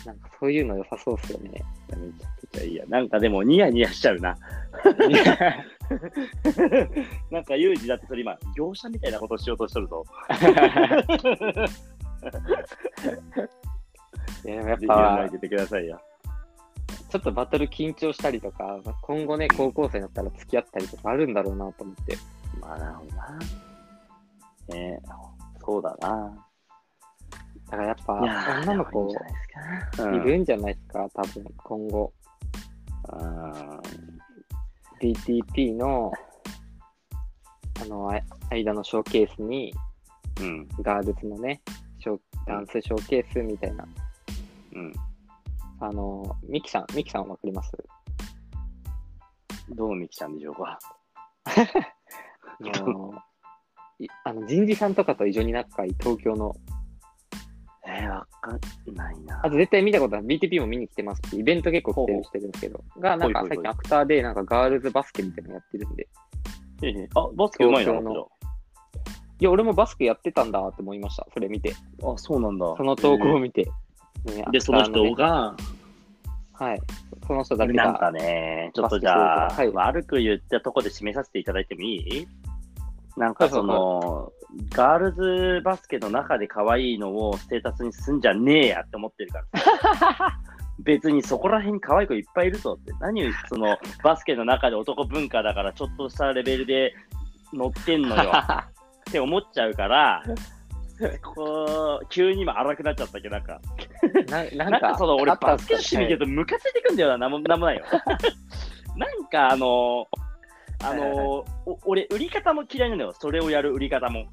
[0.05, 1.63] なんかそういうの良さそうっすよね。
[1.89, 2.85] いやめちゃくちゃいいや。
[2.87, 4.37] なんかでも、ニヤニヤしちゃうな。
[7.31, 10.05] なんか、ユージだってそれ今、業者みたいなことしようとしとるぞ。
[14.45, 15.99] いやでもやっぱ考え、ててくださいよ。
[17.09, 22.15] ちょっとバトル緊張したりとか、今後ね、高校生になったら付き合ったりとかあるんだろうなと思って。
[22.61, 23.39] まあ、なるほどな。
[24.69, 25.01] ね
[25.65, 26.44] そうだな。
[27.65, 28.13] だからやっぱ、
[28.63, 32.13] 女の子いるんじゃないですか、多分今後。
[33.13, 33.81] うん。
[35.01, 36.11] DTP の、
[37.81, 39.73] あの、あ間のショーケースに、
[40.39, 40.67] うん。
[40.81, 41.61] ガールズのね、
[41.99, 43.85] ショーダンスショーケースみたいな。
[44.73, 44.93] うん。
[45.79, 47.71] あの、ミキさん、ミキさんわかります？
[49.69, 50.79] どう見きたんでしょうか？
[52.75, 53.13] あの
[53.99, 56.55] いあの人事さんとかと異常に仲いい東京の、
[57.97, 58.59] えー、わかん
[58.95, 59.39] ないな。
[59.43, 66.07] あと絶対見たことある、BTP も見に来てますし、イベント結構来てるしてるんですけど、が、なんか最近アクターで、なんかガールズバスケみたいなのやってるんで、
[66.83, 71.73] ええあ、バスケうまいな、いや、俺もバスケやってたんだって思いました、それ見て。
[72.03, 72.73] あ、そうなんだ。
[72.77, 73.65] その投稿を見て。
[74.25, 75.63] ねで、その人、が、ね。
[76.53, 76.81] はい。
[77.27, 79.69] その人だけなんかが、ね、ちょっとじゃあ、はい。
[79.71, 82.27] 悪く言ったとこで締めさせていただいてもいい？
[83.17, 84.31] なんかその、
[84.71, 90.39] ガールズバスケの中で可愛いのをステータスにすんじゃねえやって思ってるから。
[90.79, 92.91] 別にそこら辺に可愛い子いっぱいいるぞって。
[92.99, 96.93] 何をそのバスケの中で男文化だからちょっとしたレベルで
[97.53, 98.31] 乗ってんのよ
[99.09, 100.21] って思っちゃうから、
[101.21, 103.59] こう、急に今荒くなっちゃったけど、なんか。
[104.27, 107.85] なんんかか、その俺バスケ女子見てるとムカついてくんだよな、なんもなんもないよ。
[108.95, 110.07] なんかあの
[110.83, 111.17] あのはいはい
[111.65, 114.27] お俺、売り方も嫌いなのよ、それをやる売り方も。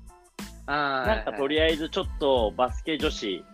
[0.67, 3.45] あーなんかとりあえずちょっとバスケ女子、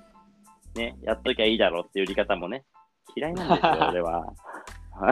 [0.74, 2.64] ね、やっときゃいいだろうっていう売り方もね、
[3.16, 4.26] 嫌いなんですよ、 俺は。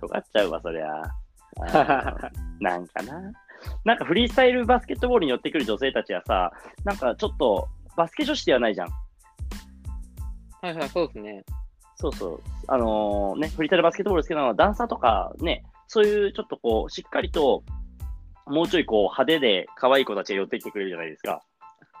[0.00, 1.02] 尖っちゃうわ、そりゃ。
[2.60, 3.32] なんかな。
[3.84, 6.52] なんかフリースタイルバスケットボールに寄ってくる女性たちはさ、
[6.84, 8.88] なんかちょっとバスケ女子ではないじゃん。
[10.60, 11.44] はいはい、そうですね。
[11.96, 12.40] そうそう。
[12.68, 17.64] あのね、フリータイルバスケットボール好きなのは、ダンサーとかね、そういうちょっとこう、しっかりと、
[18.46, 21.42] もうちょいこう、派手で可愛い子たちが寄ってきてくれるじゃないですか。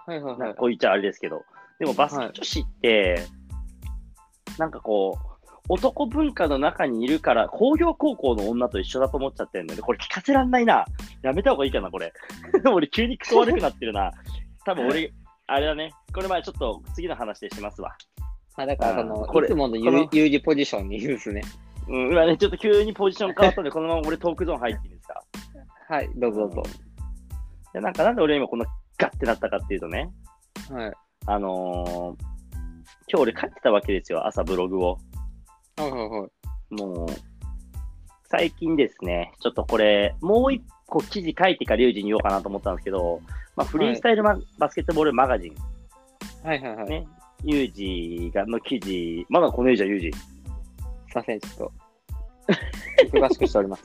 [0.06, 0.54] はいはいはい。
[0.54, 1.42] こう言っちゃあれですけど。
[1.78, 3.26] でもバスケ女子って、
[4.58, 5.28] なんかこう、
[5.68, 9.82] 男文化の中にいるから、工業高校の女と一緒だと思っちゃってるんだよね。
[9.82, 10.86] これ聞かせらんないな。
[11.22, 12.12] やめた方がいいかな、これ。
[12.72, 14.10] 俺急にクソ悪くなってるな。
[14.64, 15.12] 多分俺、
[15.46, 15.92] あれだね。
[16.14, 17.96] これまあちょっと次の話でしますわ。
[18.56, 19.76] ま あ、だから、その、これいつもの
[20.40, 21.42] ポジションにいるんですね。
[21.88, 25.22] うん、今ね、ちょっと急にポジション変わったんで、このまま俺トークゾーン入っていいですか？
[25.88, 26.62] はい、どうぞどうぞ。
[27.72, 28.64] でなんかなんで俺今この
[28.98, 30.10] ガッてなったかっていうとね、
[30.70, 30.92] はい。
[31.26, 32.38] あのー
[33.10, 34.98] 今日俺書いてたわけですよ、朝ブログを。
[35.76, 36.74] はいはいはい。
[36.74, 37.08] もう、
[38.30, 43.20] 最近ですね、ちょっとこれ、もう一個記事書いてからリュウジに言おうかなと思ったんですけど、
[43.56, 45.54] まあ、フリースタイルマ、バスケットボールマガジン、
[46.46, 46.88] はいはいはい。
[46.88, 47.06] ね、
[47.44, 50.10] ユージがの記事、まだこの絵じゃユージ。
[51.08, 51.72] すいません、ちょっと。
[53.18, 53.84] 忙しくしております。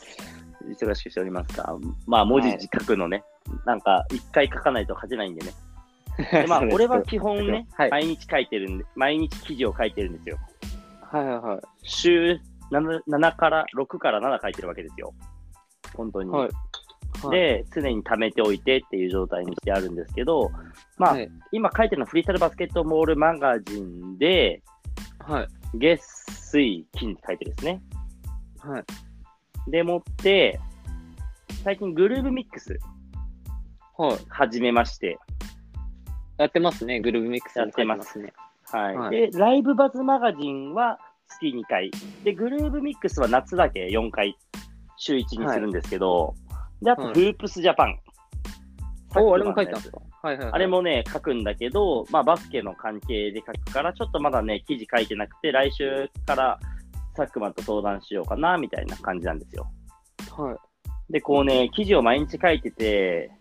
[0.66, 1.78] 忙しくしておりますか。
[2.06, 3.24] まあ、文字書くのね、
[3.66, 5.54] なんか、一回書かないと書けないんでね。
[6.32, 7.90] でまあ、俺は基本ね、はい。
[7.90, 10.38] はい毎日書いてるんで、毎日記事を書いてるんですよ。
[11.02, 11.60] はいはい。
[11.84, 12.40] 週
[12.72, 15.14] 7, 7から、6から7書いてるわけですよ。
[15.96, 16.30] 本当に。
[16.30, 16.52] はいはい
[17.30, 20.52] で、常に貯めておいてっていう状態にしてあるんですけど、
[20.98, 21.32] まあ、はい。
[21.52, 24.62] 今書いてるのはフリースタイルバスケットボールマガジンで、
[25.20, 25.48] はい。
[25.74, 26.04] 月、
[26.52, 27.82] 水、金って書いてるんですね。
[28.60, 29.72] はい。
[29.72, 30.60] でもって、
[31.64, 32.78] 最近グルーブミックス
[33.98, 34.18] はい。
[34.30, 35.18] 始めまして、
[36.38, 38.34] やってますね、グルーブミックスやってますね。
[38.66, 38.96] はい。
[38.96, 41.92] はいで、ライブバズマガジンは月2回。
[42.24, 44.38] で、グルーブミックスは夏だけ4回、
[44.98, 46.36] 週1にするんですけど、
[46.82, 48.00] で、あと、はいフープスジャパン。
[49.16, 50.00] お、あれも書いてたますか？
[50.24, 50.54] はいはいはい。
[50.54, 56.58] あれもね、書くんだけど、まあ、バスケの関係で書くから、ちょっとまだね、記事書いてなくて、来週から
[57.16, 59.68] 佐久間と相談しようかな、みたいな感じなんですよ。
[60.32, 61.12] はい。
[61.12, 63.32] で、こうね、記事を毎日書いてて、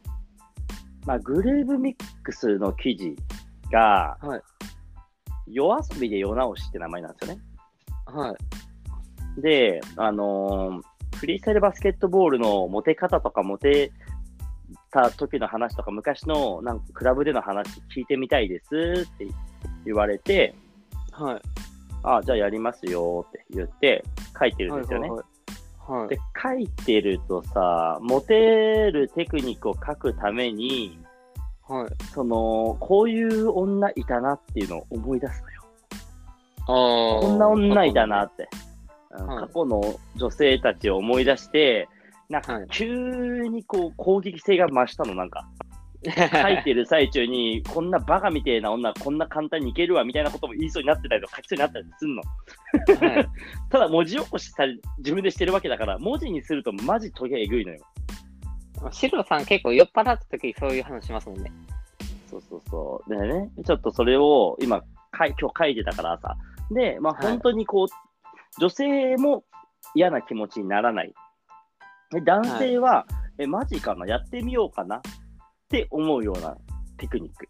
[1.06, 3.14] まあ、グルーブミックスの記事
[3.70, 4.42] が、はい。
[5.46, 7.42] 夜遊びで夜直しって名前なんですよね。
[8.06, 8.34] は
[9.38, 9.40] い。
[9.40, 13.92] で、あのーフリースタイルバスケットボールのモテ方とかモテ
[14.92, 19.26] た時の話とか、昔のなんかクラブでの話聞いてみたいですって
[19.84, 20.54] 言われて、
[21.10, 21.40] はい。
[22.04, 24.04] あじゃあやりますよって言って
[24.38, 25.08] 書いてるんですよね。
[25.10, 25.32] はいはい
[25.84, 26.08] はい。
[26.08, 30.98] で、書いてるとさ、モテるテクニックを書くために、
[31.68, 32.04] はい。
[32.14, 35.62] その、こういう女いたなっていうのを思い出すのよ。
[36.60, 37.20] ああ。
[37.20, 38.48] こんな女いたなって。
[39.10, 39.82] 過去の
[40.16, 41.88] 女性たちを思い出して、
[42.32, 45.46] なんかはい急にこう攻撃性が増したの、なんか。
[46.04, 52.22] 書いてる最中に、こんなバカみてえな女、こんな簡単にいけるわみたいなことも言いそうになってたりとか、書きそうになったりすんの。
[52.22, 53.28] はい。
[53.70, 57.78] ただ、文字起こしされ自分でしてるわけだから、文字にするとマジトゲえぐいのよ。
[58.90, 61.52] シロさん結構酔っ払った時そういう話しますもんね。
[62.28, 63.10] そうそうそう。
[63.10, 66.36] でね、ちょっとそれを今、かい今日書いてたからさ。
[66.70, 67.86] で、まあはい本当にこう、
[68.58, 69.44] 女性も
[69.94, 71.14] 嫌な気持ちにならない。
[72.12, 73.06] で男性は、
[73.38, 75.00] え、マジかなやってみようかなっ
[75.68, 76.56] て思うような
[76.98, 77.48] テクニック。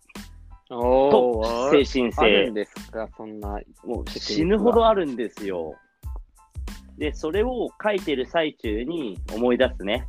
[0.70, 2.64] おと、精神あるん性。
[2.64, 3.60] ですか、そんな。
[3.84, 5.74] もう死ぬほどあるんですよ。
[6.96, 10.06] で、それを書いてる最中に思い出すね。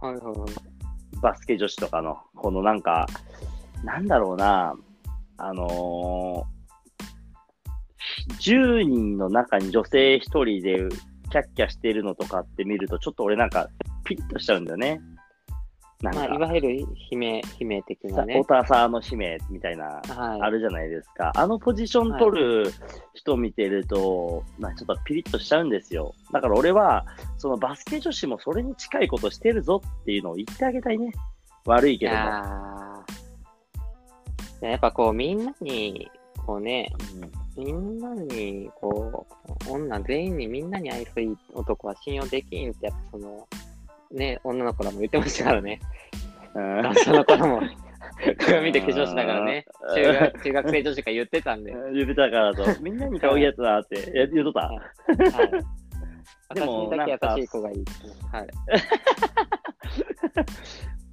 [0.00, 0.50] はいはいはい。
[1.20, 3.06] バスケ女子とかの、このなんか、
[3.84, 4.74] なんだろうな、
[5.36, 10.88] あのー、10人の中に女性1人で
[11.30, 13.68] キャッキャしてるのとかって見ると、ちょっと俺なんか
[14.04, 15.00] ピリッとしちゃうんだよね。
[16.02, 18.44] なんまあ、いか、わゆる姫、姫的なさねオ。
[18.44, 20.40] タサーの姫みたいな、はい。
[20.40, 21.30] あるじゃないですか。
[21.36, 22.72] あのポジション取る
[23.12, 26.14] 人見てると、まあちょっとピリッとしちゃうんですよ。
[26.32, 27.04] だから俺は、
[27.36, 31.12] そのバスケ女子もそれに近いことしてるぞっていうのを言ってあげたいね。
[31.66, 32.18] 悪いいけども。
[34.62, 36.10] やっぱこう、みんなに、
[36.50, 36.90] こうね、
[37.56, 39.26] うんみんなに、こ
[39.68, 43.46] う、女全員にみんなに愛想いい男は信用できんって、やっぱその、
[44.10, 45.78] ね、女の子らも言ってましたからね。
[46.54, 47.60] うん男性の子らも、
[48.38, 51.76] 鏡で化粧しながらね、中学中学生女子が言ってたんで。
[51.76, 51.94] はい。
[51.94, 54.70] 言ってたからと、みんなに可愛いやつだってや言うとった。
[56.54, 57.84] で私もにだけなんか優しい子がいい。
[58.32, 58.48] はい。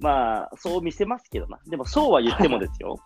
[0.00, 1.58] まあ、そう見せますけどな。
[1.66, 2.98] でも、そうは言ってもですよ。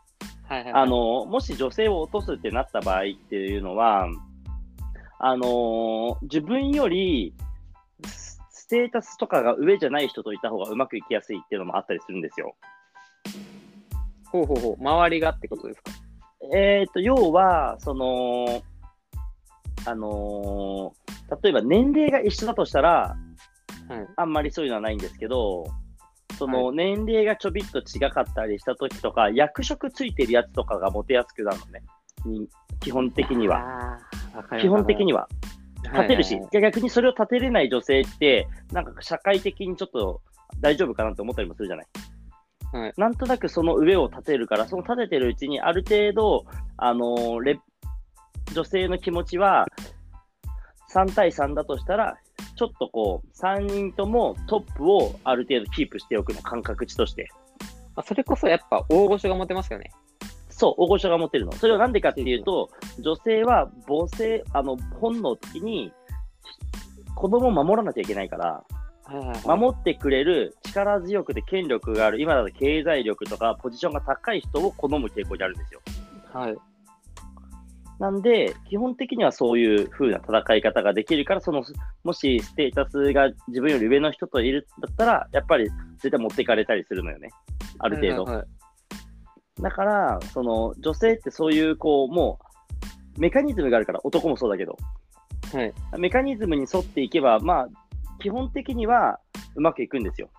[0.52, 0.72] はいはい。
[0.74, 4.06] あ、の、もし女性を落とすってなった場合っていうのは、
[5.18, 7.32] あの自分より
[8.04, 12.54] スステータスとかが上じゃない人といた方がうまくいきやすいっていうのもあったりするんですよ。
[14.30, 14.82] ほうほうほう。
[14.82, 15.92] 周りがってことですか？
[16.54, 18.62] えっ、と、要は、その、
[19.84, 20.92] あの
[21.42, 23.16] 例えば年齢が一緒だとしたら、
[23.88, 24.06] はい。
[24.16, 25.66] あんまりそういうのはないんですけど、
[26.32, 31.82] その年齢がちょびっと違かったりした時とか、役職ついてるやつとかがモテやすくなるのね。
[32.24, 32.48] に
[32.80, 33.98] 基本的には。
[34.60, 35.28] 基本的には。
[35.90, 40.20] は立てるし、はいはいじゃあ逆にそれを立てれない女性って、なんか社会的にちょっと
[40.60, 41.86] 大丈夫かなって思ったりもするじゃない。
[42.72, 46.44] はいなんとなくその上を立てるから、その立ててるうちにある程度、
[46.76, 47.60] あのーレ
[48.54, 49.66] 女性の気持ちは
[50.92, 52.16] 3対3だとしたら、
[52.62, 57.28] ちょっとこう、3人ともトップをある程度キープしておくの、感覚値として。
[57.96, 59.90] まあそれこそやっぱ大御所が持てますよね。
[60.48, 61.50] そう、大御所が持ってるの。
[61.50, 65.92] それはなんでかっていうと、女性は母性、あの、本能的に
[67.16, 68.62] 子供を守らなきゃいけないから。
[69.44, 75.80] 守ってくれる力強くて権力がある、今だと経済力とかポジションが高い人を好む傾向にあるんですよ。
[76.32, 76.56] はい。
[78.02, 81.62] なんで、基本的にはそういう風な戦い方ができるから、その、
[82.02, 87.30] もしステータスが自分より上の人といるんだったら、やっぱり絶対持っていかれたりするのよね。
[87.78, 88.24] ある程度。
[88.24, 88.46] はいはいはい
[89.60, 92.38] だから、その、女性ってそういう、こう、も
[93.16, 94.78] う、メカニズムがあるから、男もそうだけど、
[95.52, 95.72] はい。
[95.98, 97.68] メカニズムに沿っていけば、まあ、
[98.22, 99.20] 基本的には
[99.54, 100.30] うまくいくんですよ。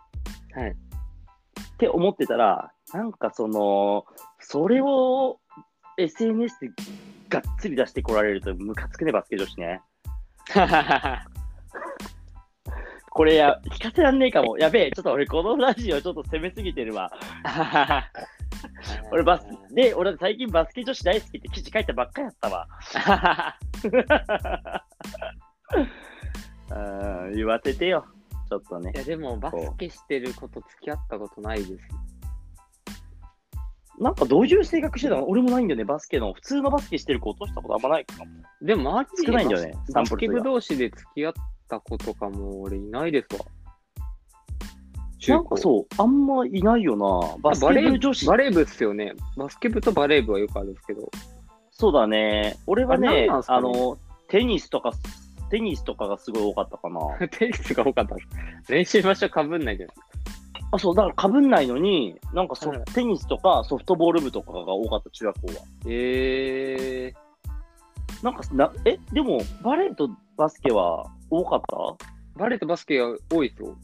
[0.55, 0.71] はい。
[0.71, 4.05] って思ってたら、なんかその、
[4.39, 5.39] それを
[5.97, 6.69] SNS で
[7.33, 9.81] がっつり出してこられるとムカつくね、バスケ女子ね。
[13.09, 14.57] これや、聞かせらんねえかも。
[14.57, 17.11] やべえ、ちょっと俺このラジオちょっと攻めすぎてるわ。
[19.11, 22.67] 俺バス、で、俺最近バスケ女子大好きって記事書いたばっかやったわ。
[26.69, 26.75] う
[27.29, 28.05] ん、言わせてよ。
[28.49, 28.97] ちょっとねい。
[28.97, 31.87] やでもバスケしてること付き合ったことないです。
[33.99, 36.33] なんかどういう性格してたの俺もないんだよね、バスケの。
[36.33, 38.31] 普通のバスケしてる子落としたことあんまないかも。
[38.61, 41.33] でも周り少ないんだよねバスサンプルバスケ部同士で付き合っ
[41.69, 43.45] た子とかも俺いないですわ。
[45.25, 47.37] なんかそう、あんまいないよな。
[47.41, 48.37] バスケバレー部女子バ。
[48.37, 49.13] レー部っすよね。
[49.37, 51.09] バスケ部とバレー部はよくあるんですけど。
[51.71, 52.57] そうだね。
[52.67, 53.57] 俺はね、なんなんすかね？
[53.59, 54.91] あの、テニスとか、
[55.49, 57.27] テニスとかがすごい多かったかな。
[57.29, 58.15] テニスが多かった。
[58.67, 60.42] 練習場所かぶんないじゃないですか。
[60.75, 65.53] あ、そう、だから被んないのに、なんかそ、うんテニスとかソフトボール部とかが多かった、中学校は。
[65.87, 67.13] え
[68.21, 71.75] なんかな、え、でも、バレーとバスケは多かった？
[71.75, 73.75] ー、バレーとバスケが多いですよ。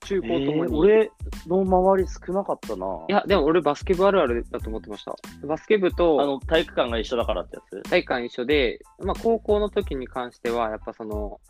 [0.00, 0.50] 中高ともに。
[0.50, 1.10] えー俺
[1.46, 2.86] の周り少なかったな。
[3.08, 5.14] いや、でも俺バスケ部あるあるだと思ってました。
[5.46, 7.82] バスケ部あとの、体育館が一緒だからってやつ？
[7.90, 11.40] 体育館一緒で、まあ高校の時に関しては、やっぱその、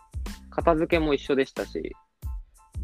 [0.50, 1.94] 片付けも一緒でしたし、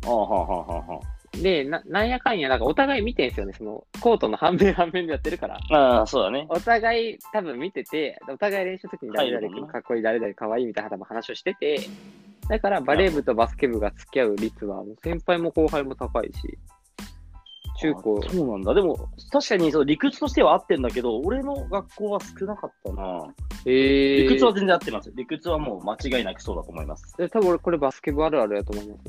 [0.04, 1.00] ああ、はあ、はあ、はあは
[1.32, 5.58] で、ななんやかんや、なんかお互い見てんすよね、その、コートの半面半面でやってるから。
[5.70, 5.74] あ。
[5.74, 6.46] ああ、そうだね。
[6.48, 11.80] お互い多分見てて、お互い練習の時に誰々君かっこいい、誰々かわいいみたいな話をしてて、
[12.48, 16.58] だからバレー部とバスケ部が付き合う率は、先輩も後輩も高いし、
[17.80, 18.74] 中高あ、そうなんだ。
[18.74, 23.26] でも、確かにそう理屈としては合ってんだけど、俺の学校は少なかったな。
[23.64, 25.12] えー、理屈は全然合ってます。
[25.14, 27.16] 理屈はもう間違いなくそうだと思います。
[27.16, 29.00] で多分俺これバスケ部あるあるやと思います。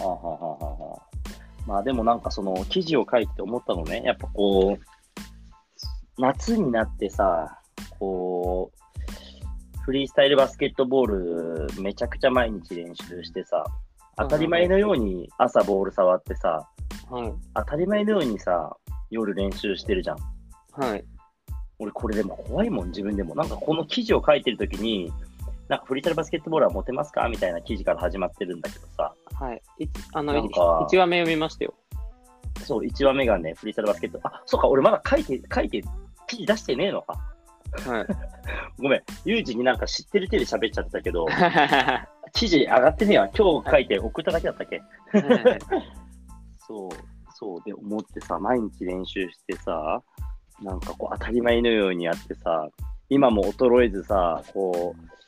[0.00, 1.11] ああはあはあはあ
[1.66, 7.58] まあでもなんかその記事を書いてて思ったのね、やっぱこう、夏になってさ、
[7.98, 13.64] こう、フリースタイルバスケットボールめちゃくちゃ毎日練習してさ、
[14.16, 16.68] 当たり前のように朝ボール触ってさ、
[17.10, 17.32] はい。
[17.54, 18.76] 当たり前のようにさ、
[19.10, 20.18] 夜練習してるじゃん。
[20.72, 21.04] はい。
[21.78, 23.34] 俺これでも怖いもん、自分でも。
[23.34, 25.12] なんかこの記事を書いてるときに、
[25.72, 27.26] なんかフリースタイルバスケットボールは持てますか？
[27.30, 29.62] みたいな記事から始まってるんだけどさ、はい。
[29.78, 31.72] いあの、なんか1話目読みましたよ。
[32.62, 34.20] そう、1話目がね、フリースタイルバスケット。
[34.22, 35.82] あ、そうか、俺まだ書いて、書いて、
[36.26, 37.14] 記事出してねえのか。
[37.88, 38.06] はい。
[38.82, 41.26] ごめん、ユージになんか知ってる手で喋っちゃってたけど、
[42.34, 43.30] 記事上がってねえわ。
[43.34, 44.82] 今日書いて送っただけだったっけ？
[46.68, 46.90] そう、
[47.32, 50.02] そうで思ってさ、毎日練習してさ、
[50.62, 52.68] なんかこう当たり前のようにやってさ、
[53.08, 55.21] 今も衰えずさ、こう、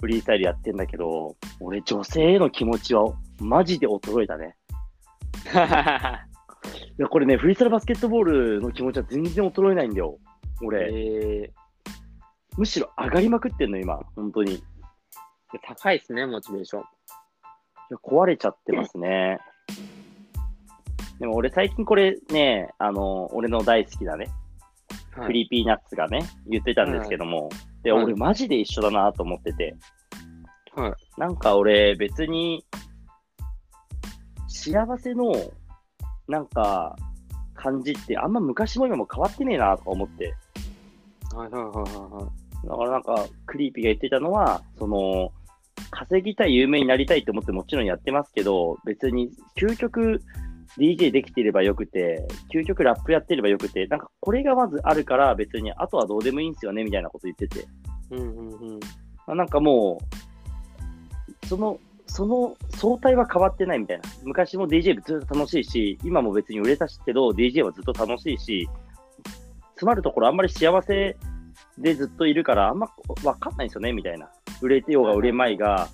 [0.00, 4.56] フリースタイルやってんだけど、俺女性への気持ちはマジで衰えたね。
[6.98, 10.18] いや、これね、フリースタイルバスケットボールの気持ちは全然衰えないんだよ。
[10.62, 11.52] 俺、え
[12.56, 14.00] むしろ上がりまくってんの、今。
[14.16, 14.54] 本当に。
[14.54, 14.62] いー、
[15.62, 16.84] 高いですね、モチベーション。
[17.90, 19.38] や壊れちゃってますね。
[21.18, 24.39] でも俺最近これね、あの、俺の大好きなね、はい
[25.26, 27.50] クリーピーナッツがね、言ってたんですけども、
[27.82, 28.04] で、はい。
[28.04, 29.76] 俺マジで一緒だなと思ってて、
[30.74, 31.20] はい。
[31.20, 32.64] なんか俺別に、
[34.48, 35.32] 幸せの、
[36.28, 36.96] なんか、
[37.54, 40.34] 感じってあんま昔も今も変わってねえなとか思って、
[41.34, 42.32] はいはいはいは
[42.64, 45.32] だからなんか、クリーピーが言ってたのは、その、
[45.90, 50.22] 稼ぎたい、有名になりたいって思ってもちろんやってますけど、別に究極
[50.78, 57.64] DJ できてればよくて、究極ラップやってればよくて、なんかこれがまずあるから別にあとはどうでもいいんですよねみたいなこと言ってて、い。
[58.12, 58.80] うんうんうん。
[59.26, 59.98] まあなんかも
[61.42, 64.02] う、その、その相対は変わってないみたいな。
[64.24, 68.68] 昔も DJ ずっと楽しいし、今も別に売れたしけど、DJ はずっと楽しいし、
[69.74, 71.16] 詰まるところあんまり幸せ
[71.78, 72.90] でずっといるから、あんま
[73.24, 74.28] わかんないんですよね、みたいな。
[74.60, 75.88] 売れてようが売れまいが、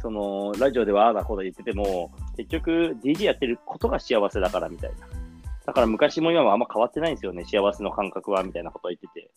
[0.00, 5.06] その、ラジオではああだこうだ言ってても、結局 DJ やってることが幸せだからみたいな。
[5.66, 9.30] だから昔も今もあんま変わってないんですよね、幸せの感覚は、みたいなことを言ってて。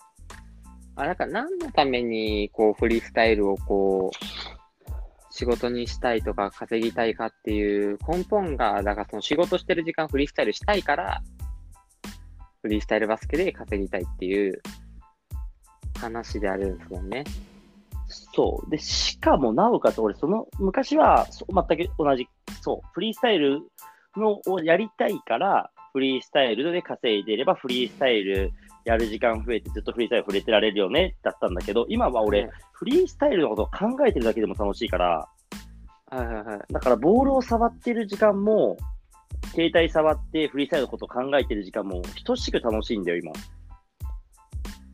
[0.95, 11.23] あ、なんか何のために、こう、フリースタイルをこう、仕事にしたいとか稼ぎたいかっていう根本が、だからその仕事してる時間フリースタイルしたいから、
[12.61, 14.61] フリースタイルバスケで稼ぎたいっていう
[15.99, 17.23] 話であるんですもんね。
[18.09, 18.69] そう。
[18.69, 22.27] で、しかも、なおかつ、俺、その、昔は、そう全く同じ、
[22.61, 23.61] そう、フリースタイル
[24.17, 28.51] のをやりたいから、フリースタイルで稼いでいれば、フリースタイル
[28.85, 35.27] やる時間増えて、ずっとフリースタイル触れてられるよね、だったんだけど、今は俺、はいフリースタイルのことを考えてるだけでも楽しいから、
[36.09, 36.59] はいはいはい。
[36.71, 38.77] だから、ボールを触ってる時間も、
[39.51, 43.33] 携帯触ってフリースタイルのことを考えてる時間も、等しく楽しいんだよ、今。
[43.33, 43.39] だ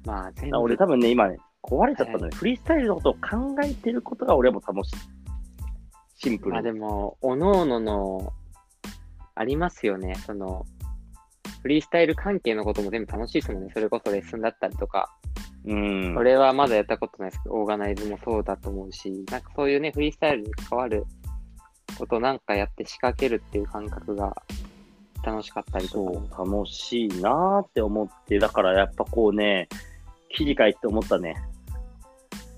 [0.05, 4.95] まあ、俺、多分ね、今ね、壊れちゃったのね、フリースタイルのことを考えてることが俺も楽しい。
[6.17, 6.79] シンプまあルに。
[6.79, 8.33] でも、おのおのの、
[9.33, 10.15] ありますよね。
[10.15, 10.65] その、
[11.61, 13.71] フリースタイル関係のことも全部楽しいですもんね。
[13.73, 15.11] それこそレッスンだったりとか。
[15.65, 16.15] うん。
[16.15, 21.05] 俺はまだやったことないですけど、オーガナイズもそうだと思うし、なんかそういうね、フリースタイルに関わる
[21.97, 24.35] ことなんかやって仕掛けるっていう感覚が
[25.23, 26.35] 楽しかったりとか。
[26.35, 29.67] そう、楽しいなーって思って、だからやっぱこうね、
[30.29, 31.35] 記事書いて思ったね。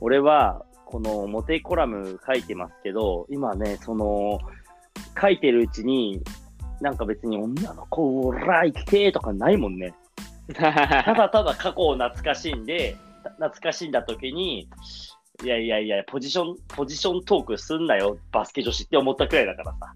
[0.02, 4.40] 俺は、このモテイコラム書いてますけど、今ね、その、
[5.20, 6.22] 書いてるうちに、
[6.80, 9.94] なんか別に女の子、おら、生きてーとかないもんね。
[10.54, 12.96] ただただ過去を懐かしんで、
[13.38, 14.70] 懐かしんだ時に、
[15.44, 19.94] いやいやいや、ポジション、ポジショントークすんなよ、バスケ女子って思ったくらいだからさ。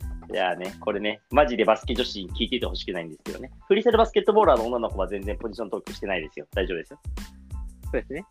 [0.32, 3.50] いやーね、これね、マジでバスケ女子に聞いていてほしくないんですけどね。
[3.66, 6.46] フリースタイルバスケットボーラーの女の子は全然ポジショントークしてないですよ。
[6.54, 6.98] 大丈夫ですよ。
[7.84, 8.24] そうですね。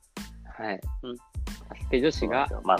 [0.45, 0.79] はい。
[1.03, 1.15] うん
[1.69, 2.77] バスケ女子が、まあ、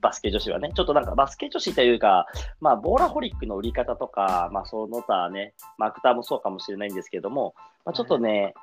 [0.00, 2.26] バスケ女子はね、ちょっとなんかバスケ女子というか、
[2.60, 7.54] まあ、ボーラホリックの売り方とか、まあ、その他ね、まあアクターもそうかもしれないんですけども、
[7.84, 8.54] まあ、ちょっとね、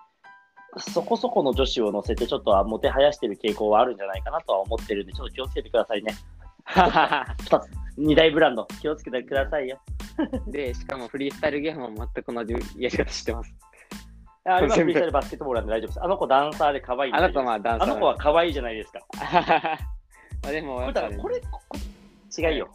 [0.77, 6.13] そこそこの女子を乗せて、ちょっともてはやしてる傾向はあるんじゃないかなとは思ってるんで、ちょっと気をつけてくださいね。
[6.67, 9.79] 2つ、2大ブランド、気をつけてくださいよ。
[10.47, 13.53] で、しかもフリースタイルゲームも全く同じやり方してます。
[14.45, 16.03] あれはフリースタイルバスケットボールなんで大丈夫です。
[16.03, 17.89] あの子ダンサーで可愛いあなたはダンサー。
[17.89, 18.99] あの子は可愛いじゃないですか。
[20.43, 21.61] まあでも、だからこれ、こ
[22.37, 22.69] 違いよ。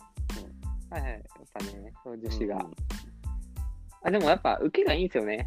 [0.91, 1.21] はいはい、やっ
[1.53, 2.57] ぱね、女子が。
[2.57, 2.91] うん
[4.03, 5.47] あ、でもやっぱ受けがいいんですよね。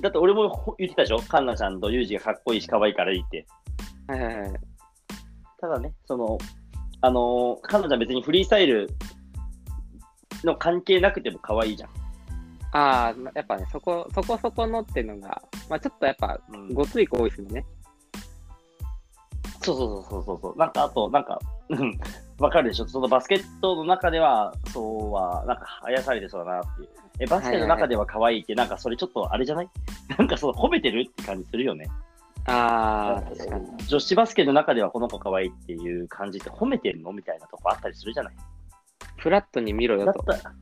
[0.00, 1.18] だって俺もほ言ってたでしょ？
[1.18, 3.46] カンナちゃんとユージがかっこいいし可愛いからいいって。
[4.08, 4.52] はいはいはい。
[5.60, 6.36] ただね、その、
[7.06, 8.90] あのー、カンナちゃん別にフリースタイル
[10.42, 11.90] の関係なくても可愛いじゃん。
[12.72, 15.40] ああ、やっぱね、そこ、そこそこのっていうのが、
[15.70, 17.64] まあちょっとやっぱ、うんごつい子多いですもんね。
[19.62, 20.58] そうそうそうそうそう。
[20.58, 21.38] なんかあと、なんか、
[21.68, 21.96] うん
[22.38, 22.88] わかるでしょ？
[22.88, 26.88] そのバスケットの中では、そうは、なんか、あやされてそうだなっていう。
[27.20, 29.70] え、バスケの中では可愛いって、なんかそれちょっとあれじゃない？
[30.18, 31.86] なんかその褒めてるって感じするよね。
[32.46, 33.66] ああ、確かに。
[33.86, 38.34] 女子バスケの中ではこの子可愛いっていう感じって褒めてるのみたいなとこあったりするじゃない？
[39.16, 40.22] フラットに見ろよと。
[40.22, 40.54] だったら、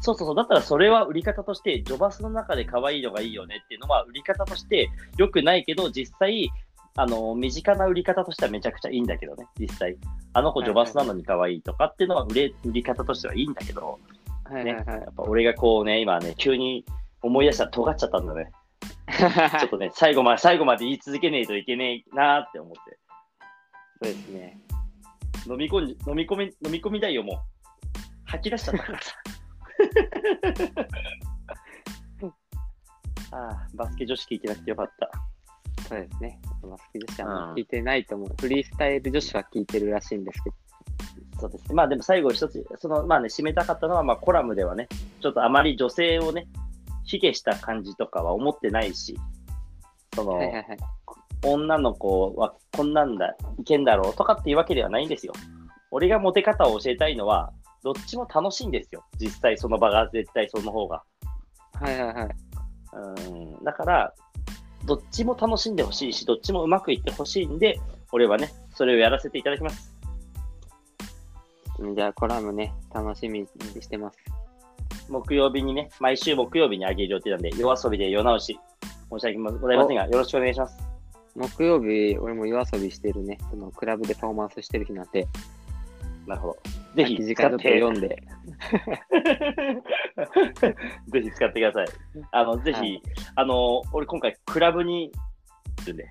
[0.00, 6.50] そうそうそう、だったらそれは売り方として、ジョバスの中で可愛いのがいいよねっていうのは、売り方として良くないけど、実際、
[6.96, 9.96] あの、身近な売り方としてはめちゃくちゃいいんだけどね、実際。
[10.32, 13.98] あの子ジョバスなのに可愛いとかっていうのは売れ、売り方としてはいいんだけど、
[14.52, 14.84] ね、やっ。
[15.16, 16.84] ぱ俺がこうね、今ね、急に
[17.22, 18.50] 思い出したら尖っちゃったんだね。
[19.60, 22.98] ちょっとね、最後まで、最後まで言い続けねえといけねえなーって思って。
[24.02, 24.58] そうですね。
[25.46, 27.36] 飲み込んじ、飲み込み、飲み込みたいよ、もう。
[28.26, 29.14] 吐き出しちゃったからさ。
[33.32, 35.10] ああ、バスケ女子聞いてなくてよかった。
[35.88, 36.40] そうですね。
[36.62, 38.28] バスケ女子は聞いてないと思う。
[38.40, 40.56] フリースタイル女子は聞いてるらしいんですけど。
[41.40, 41.74] そうですね。
[41.74, 44.88] まあでも最後一つ、その、まあね、締めたかったのは、まあコラムではね、
[45.20, 46.46] ちょっとあまり女性をね、
[47.04, 49.18] 卑下した感じとかは思ってないし、
[50.14, 50.64] その、はいはいはい。
[51.42, 55.32] 女の子はこんなんだ、いけんだろうとかっていうわけではないんですよ。
[55.90, 59.04] 俺がモテ方を教えたいのは、どっちも楽しいんですよ。
[59.18, 61.02] 実際その場が絶対その方が。
[61.72, 62.28] はいはいはい。
[62.92, 64.14] うん、だから、
[64.84, 67.80] どっちも楽しんでほしいし、どっちもうまくいってほしいんで、
[68.12, 69.94] 俺はね、それをやらせていただきます。
[71.94, 73.46] じゃあコラムね、楽しみに
[73.80, 74.18] してます。
[75.10, 78.58] 木曜日にね、毎週木曜日にあげる予定なんで、夜遊びで夜直し、
[79.10, 80.78] 申し訳ございませんが、よろしくお願いします。
[81.34, 85.26] 木曜日、俺も夜遊びしてるね、そのクラブでパフォーマンスしてる日なんで、
[86.26, 86.58] なるほど。
[86.94, 88.08] ぜひ時使って、読んで、
[91.08, 91.88] ぜひ使ってください。
[92.30, 93.02] あの、ぜひ、はい
[93.34, 95.12] あの、俺今回クラブにい
[95.86, 96.08] るんで、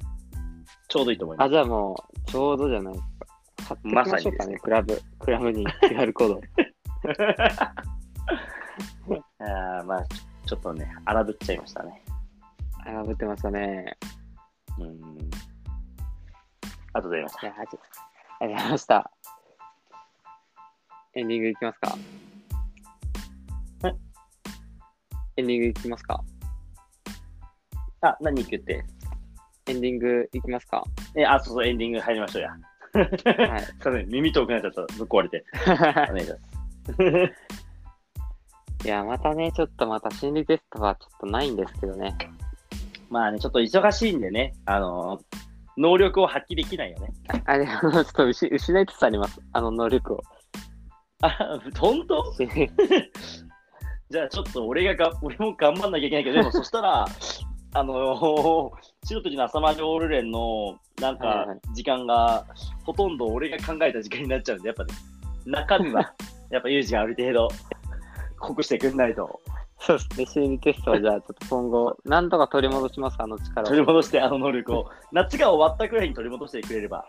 [0.89, 1.51] ちょうどいいと思いまあ、す。
[1.51, 1.95] じゃあもう、
[2.29, 3.09] ちょうどじゃないですか。
[3.69, 6.39] 貼ってきましょうかね、まさにですねクラブ、クラブに QR コード。
[9.39, 10.05] あーまあ、
[10.45, 12.01] ちょっとね、荒ぶっちゃいましたね。
[12.85, 13.97] あ、ぶってましたね。
[14.77, 14.85] うん。
[14.85, 15.29] あり
[16.93, 17.39] がとうございました。
[17.47, 17.79] ありがとう
[18.39, 19.11] ございました。
[21.15, 21.97] エンディングいきますか
[23.81, 23.95] はい
[25.37, 26.23] エンディングいきますか
[28.01, 28.85] あ、何言って？
[29.67, 30.83] エンディングいきますか
[31.15, 32.51] え、あ、そうそう、エンディング入りましょうや。
[32.51, 34.05] はい。
[34.07, 34.81] 耳遠くなっちゃった。
[34.81, 35.45] ぶっ壊れて。
[35.65, 36.37] お願いしま
[36.95, 37.58] す。
[38.83, 42.15] いや、またね、ちょっとまた心理テストはちょっとないんですけどね。
[43.09, 45.19] まあね、ちょっと忙しいんでね、あの
[45.77, 47.09] 能力を発揮できないよね。
[47.45, 49.41] あれ、あの、ちょっと失失いつつあります。
[49.53, 50.21] あの能力を。
[51.21, 52.23] あ、本当？
[54.09, 57.05] じゃあちょっと俺がが、俺も頑張んなきゃいけないけど、でもそしたら、
[57.73, 58.71] あの
[59.03, 62.45] 白ときの朝までオールレンの、なんか時間が、
[62.83, 64.93] ほとんど俺が考えた時間になっちゃうんで、やっぱね、
[65.45, 66.13] 中身は、
[66.49, 67.49] やっぱユージがある程度、
[68.39, 69.39] 濃くしてくんないと、
[69.79, 73.65] そうですね、心理テストは じゃあちょっと今後、なんとか取り戻します、あの力を。
[73.65, 77.05] 取り戻して、あの能力を、夏が終わったくらいに取り戻してくれれば。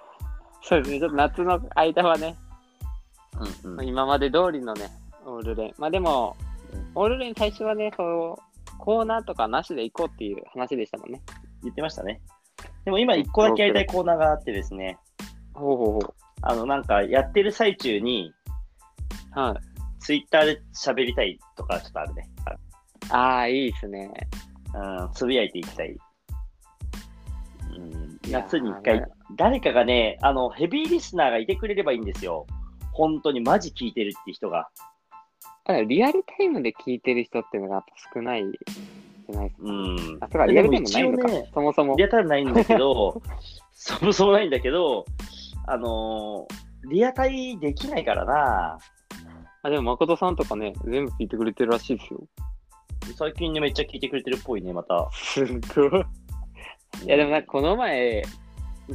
[0.62, 2.36] そうですね、ちょっと夏の間はね、
[3.64, 4.88] うんうん今まで通りのね、
[5.24, 5.74] オールレン。
[5.78, 6.36] まあでも、
[6.94, 8.38] オールレン最初はね、そ
[8.74, 11.22] う、コーナーとかなしで行こうっていう話でしたもんね。
[11.62, 12.20] 言ってましたね。
[12.84, 14.98] でも今、一個だけやりたいコーナーがあってですね、
[15.54, 16.14] ほうほうほう。
[16.42, 18.32] あの、なんか、やってる最中に、
[19.32, 19.69] はい。
[20.00, 22.28] ツイッターで喋りたいとか、ちょっとあるね。
[23.10, 24.10] ああ、いいですね。
[24.74, 25.96] うん、つぶやいていきたい。
[27.76, 29.04] うん、夏に一回、
[29.36, 32.46] 誰かがね、あの、ヘビーリスナーがいてくれればいいんですよ。
[32.92, 34.68] 本当にマジ聞いてるって人が。
[35.86, 39.68] リアルタイムで聞いてる人っていうのがやっぱ少ないじゃないですか。
[39.68, 40.18] うん。
[40.20, 42.04] あ、そうか、リアルタイムないのか、ねそもそもリ。
[42.04, 43.22] アタイムないんだけど、
[43.72, 45.04] そもそもないんだけど、
[45.66, 48.78] あのーリアタイできないからな。
[49.62, 52.20] あ、でも誠さんとかね、全部聞いてくれてるらしいですよ。
[53.16, 55.08] 最近ね、めっちゃ聞いてくれてるっぽいね、また。
[55.12, 56.04] すごい。
[57.04, 58.22] いや、でもなんかこの前、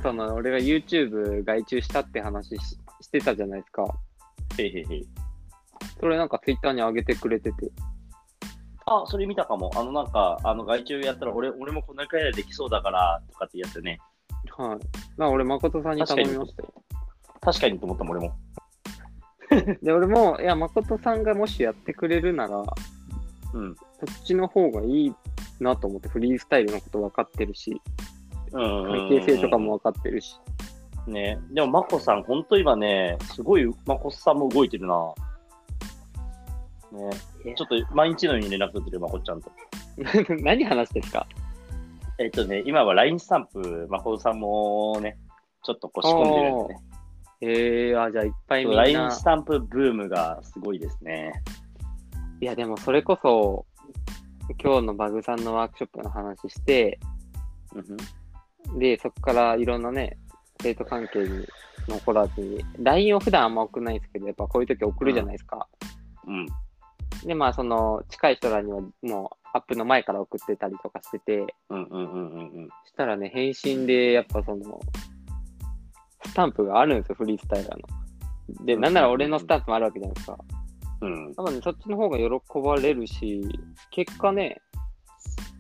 [0.02, 3.84] その、俺が YouTube 外注したって話ししてたじゃないですか。
[4.58, 5.08] へいへいへい。
[6.00, 7.72] それなんか Twitter に上げてくれてて。
[8.88, 9.72] あ、それ見たかも。
[9.76, 14.00] あの、なんか、あの、外注やったら、俺、俺もこんなくらいできそうだから、とかってやつね。
[14.58, 14.80] はい。
[14.80, 16.74] だから俺、誠さんに頼みましたよ。
[17.42, 18.36] 確かにと思ったもん、俺も。
[19.82, 22.64] で、俺も、いや、誠さんがもしやってくれるなら、
[23.54, 23.76] うん。
[23.76, 25.16] そっちの方がいい
[25.60, 27.82] なと思って、フリースタイルのこと分かってるし、
[28.52, 30.40] うん関係性とかも分かってるし。
[31.08, 31.40] ね。
[31.52, 35.14] でも、まこさん、ほんと今ね、すごい、まこさんも動いてるな。
[36.92, 37.10] ね。
[37.56, 39.52] ちょっと、毎日のように連絡取ってる、まこちゃんと。
[40.42, 41.28] 何話ですか？
[42.18, 45.18] えっとね、今は LINE スタンプ、まこさんもね、
[45.64, 46.80] ちょっとこう仕込んでるんでね。
[47.42, 49.24] ええー、あ、じゃあいっぱいみん LINE なス。
[49.24, 51.34] タンプブームがすごいですね。
[52.42, 53.66] いや、でもそれこそ、
[54.62, 57.00] 今日のバグさんのワークショップの話して、
[58.78, 60.18] で、そこからいろんなね、
[60.62, 61.46] 生徒関係に
[61.88, 65.68] 残らずに、LINE を普段あんま送らないですけど、やっぱこういう時送るじゃないですか。
[66.28, 66.48] うん。
[67.26, 72.70] で、まあ、その、近い人らにはもうアップの前から送ってたりとかしてて、うんうんうんうんうん。
[72.86, 74.80] したらね、返信で、やっぱその、
[76.28, 78.66] スタンプがあるんですよ、フリースタイラーの。
[78.66, 80.38] で、うんなんなら俺のスタンプもあるわけじゃないですか。
[81.02, 81.36] うん。
[81.36, 82.26] 多分ね、そっちの方が喜
[82.64, 83.44] ばれるし、
[83.92, 84.62] 結果ね、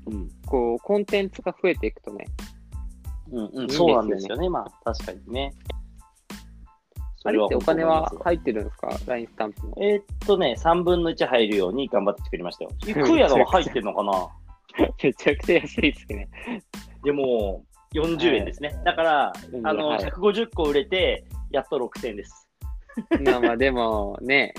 [0.07, 0.29] うん。
[0.45, 2.25] こう、コンテンツが増えていくとね、
[3.31, 4.49] うんうん、そうなんですよね。
[4.49, 5.53] まあ、確かにね。
[7.23, 9.73] あれってお金は入ってるんですか ?LINE スタンプの。
[9.81, 12.71] えーっとね、3分の1入るように頑張って作りましたよ。
[12.87, 14.27] いくらが入ってんのかな？
[15.01, 16.29] めちゃくちゃ安いですね。
[17.03, 17.63] でも、
[17.95, 18.79] 40円ですね。
[18.83, 19.33] だから、
[19.63, 22.49] あの、はい150個売れて、やっと6000円です。
[23.23, 24.53] まあまあでもね、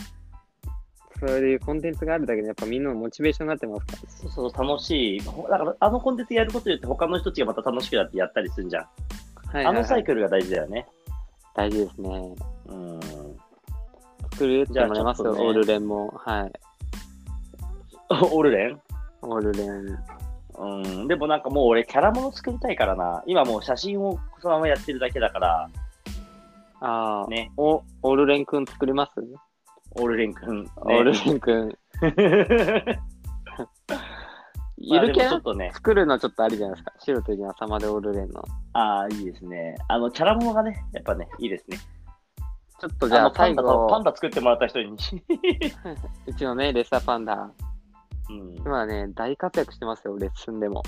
[1.21, 5.21] そういうコンテンツがあるだけでやっぱみんなのモチベーションになってますかそうそう、楽しい。
[5.21, 8.83] ほだから、あのコンテンツやることによって他の人たちがまた楽しくなってやったりするんじゃん。
[8.83, 8.89] ら。
[8.89, 10.87] はいはいはいあのサイクルが大事だよね。
[11.55, 12.35] 大事ですね。
[12.67, 13.01] うん。
[14.33, 16.09] 作るってもらいますよ、ねオールレンも。
[16.25, 16.53] はい。
[18.33, 18.81] オルレン？
[19.23, 20.16] オールレン。
[20.59, 21.09] うん。
[21.09, 23.23] でもなんかもう俺、キャラもの作りたいからな。
[23.27, 25.71] 今もう写真をそのままやってるだけだから、
[26.81, 27.53] ああ、ね。
[27.57, 29.13] お、オールレンくん作ります、
[29.93, 30.71] オールレン君、ね。
[30.77, 31.79] オールレンく ん。
[34.79, 36.93] ゆるキャラちょっとね、作るのちょっとありじゃないですか。
[36.99, 38.45] 白というのは様でオールレンの。
[38.75, 39.75] ああ、いいですね。
[39.89, 41.79] あの、キャラものがね、やっぱね、いいですね。
[42.79, 43.63] ちょっとじゃあパンダ
[44.15, 44.91] 作ってもらった人に。
[46.27, 47.51] うちのね、レッサーパンダ。
[48.31, 48.57] うん。
[48.57, 50.83] 今ね、大活躍してますよ、レッスンでも。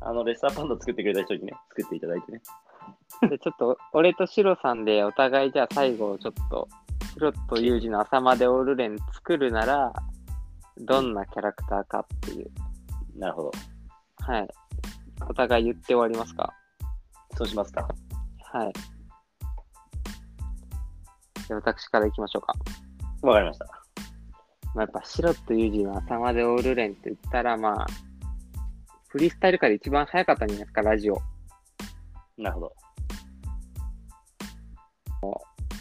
[0.00, 2.40] あの、レッサーパンダ作ってくれた人にね、作っていただいてね。
[3.28, 6.68] で、ちょっと、俺とシロさんでお互いじゃあ最後、ちょっと、
[7.14, 9.92] シロとユージの朝までオールレン作るなら、
[10.78, 12.50] どんなキャラクターかっていう。
[13.18, 13.52] なるほど。
[14.20, 14.48] はい。
[15.28, 16.54] お互い言って終わりますか？
[17.36, 17.86] そうしますか。
[18.52, 18.72] はい。
[21.46, 22.54] じゃあ私から行きましょうか。
[23.22, 23.79] わかりました。
[24.74, 27.86] まあ、やっぱ、シロとユージの朝までオールレンって言ったら、まあ、
[29.08, 31.20] フリースタイル界で一番早かったんじゃないですか、ラジオ。
[32.38, 32.72] なるほど。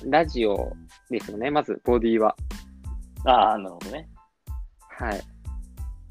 [0.05, 0.71] ラジオ
[1.09, 2.35] ですよね、まず、ボディは。
[3.25, 4.07] ああ、なるほどね。
[4.89, 5.21] はい。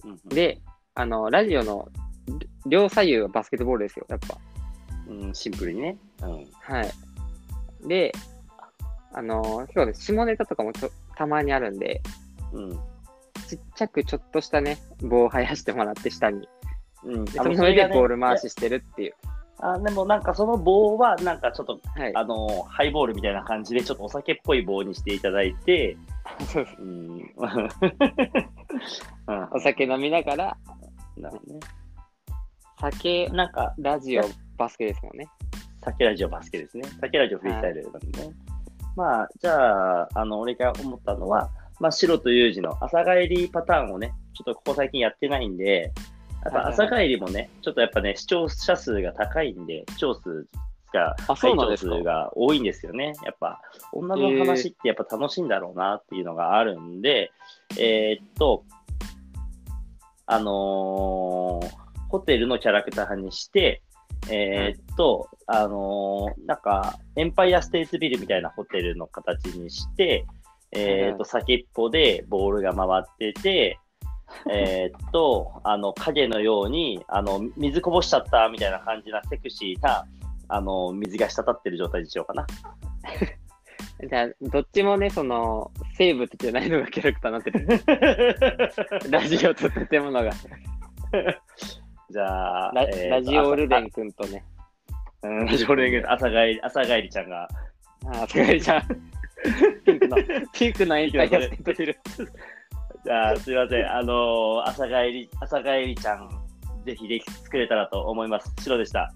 [0.05, 0.61] うんうんで、
[0.95, 1.89] あの、ラジオの
[2.67, 4.39] 両左右はバスケットボールですよ、やっぱ。
[5.09, 5.97] うん、シンプルにね。
[6.23, 6.47] うん。
[6.61, 7.89] はい。
[7.89, 8.13] で、
[9.13, 12.03] あの、今日ね、下ネタとかもちょたまにあるんで、
[12.53, 12.73] うん。
[13.49, 16.49] ちっちゃくちょっとしたね、棒を生やしてもらって下に。
[17.05, 19.15] うん、でその上でボール回ししてるっていう。
[19.61, 22.15] あでもなんかその棒はなんかちょっとはい。
[22.15, 25.97] あのハイボールみたいな感じでちょっとお酒っぽい棒にしていただいて、
[26.79, 27.09] うん、
[29.27, 30.57] うんお酒飲みながら、
[31.17, 31.31] ね
[32.81, 34.23] 酒、なんかラジオ、
[34.57, 35.29] バスケですもんね。
[35.83, 36.85] 酒ラジオバスケですね。
[37.01, 38.35] 酒ラジオフリースタイルなんでね。
[38.97, 41.51] まあ、じゃあ、あの、俺が思ったのは、
[41.81, 45.93] まあ、白とユージの朝帰りパターンをね、ちょっとここ最近やってないんで、
[46.45, 50.47] やっぱ朝帰りもね、ちょっとやっぱね、視聴者数が高いんで、視聴数
[50.93, 51.97] が、あそうなんですか？
[51.97, 53.13] 数が多いんですよね。
[53.25, 53.61] やっぱ、
[53.93, 57.31] 女の話ってやっぱ楽しいんだろうなっていうのがあるんで、
[57.79, 58.65] えーっと、
[60.27, 61.69] あのー
[62.11, 63.83] ホテルのキャラクターにして、
[64.31, 70.25] えーっと、あのーなんか、エンパイアステイツビルみたいなホテルの形にして、
[70.73, 73.79] えーっと、先っぽでボールが回ってて、
[74.51, 80.05] えーっと、あの、影のように、あの、水こぼしちゃったみたいな感じなセクシーな、
[80.49, 82.47] あの、水が滴ってる状態にしようかな。
[84.09, 89.11] じゃあ、どっちもね、その、生物じゃないのがキャラクターになってる。
[89.11, 90.31] ラジオと建物が。
[92.11, 94.45] じゃあ、ラ,、えーラジオルレン君とね。
[95.23, 97.49] うんラジオルレン君、朝帰り、朝帰りちゃんが、
[98.07, 98.83] あ、すごいじゃん。
[99.85, 100.17] ピンクの、
[100.53, 101.97] ピンクのエンタイアステイトビル。
[103.05, 103.91] じゃあ、すいません。
[103.91, 106.29] あのー朝帰り、朝帰りちゃん、
[106.85, 108.53] ぜひでき作れたらと思います。
[108.61, 109.13] 白でした。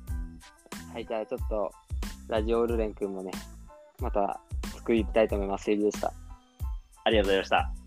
[0.92, 1.72] はい、じゃあちょっと、
[2.28, 3.32] ラジオルレン君もね、
[4.00, 4.40] また
[4.76, 5.64] 作りたいと思います。
[5.64, 6.12] セリでした。
[7.04, 7.81] ありがとうございました。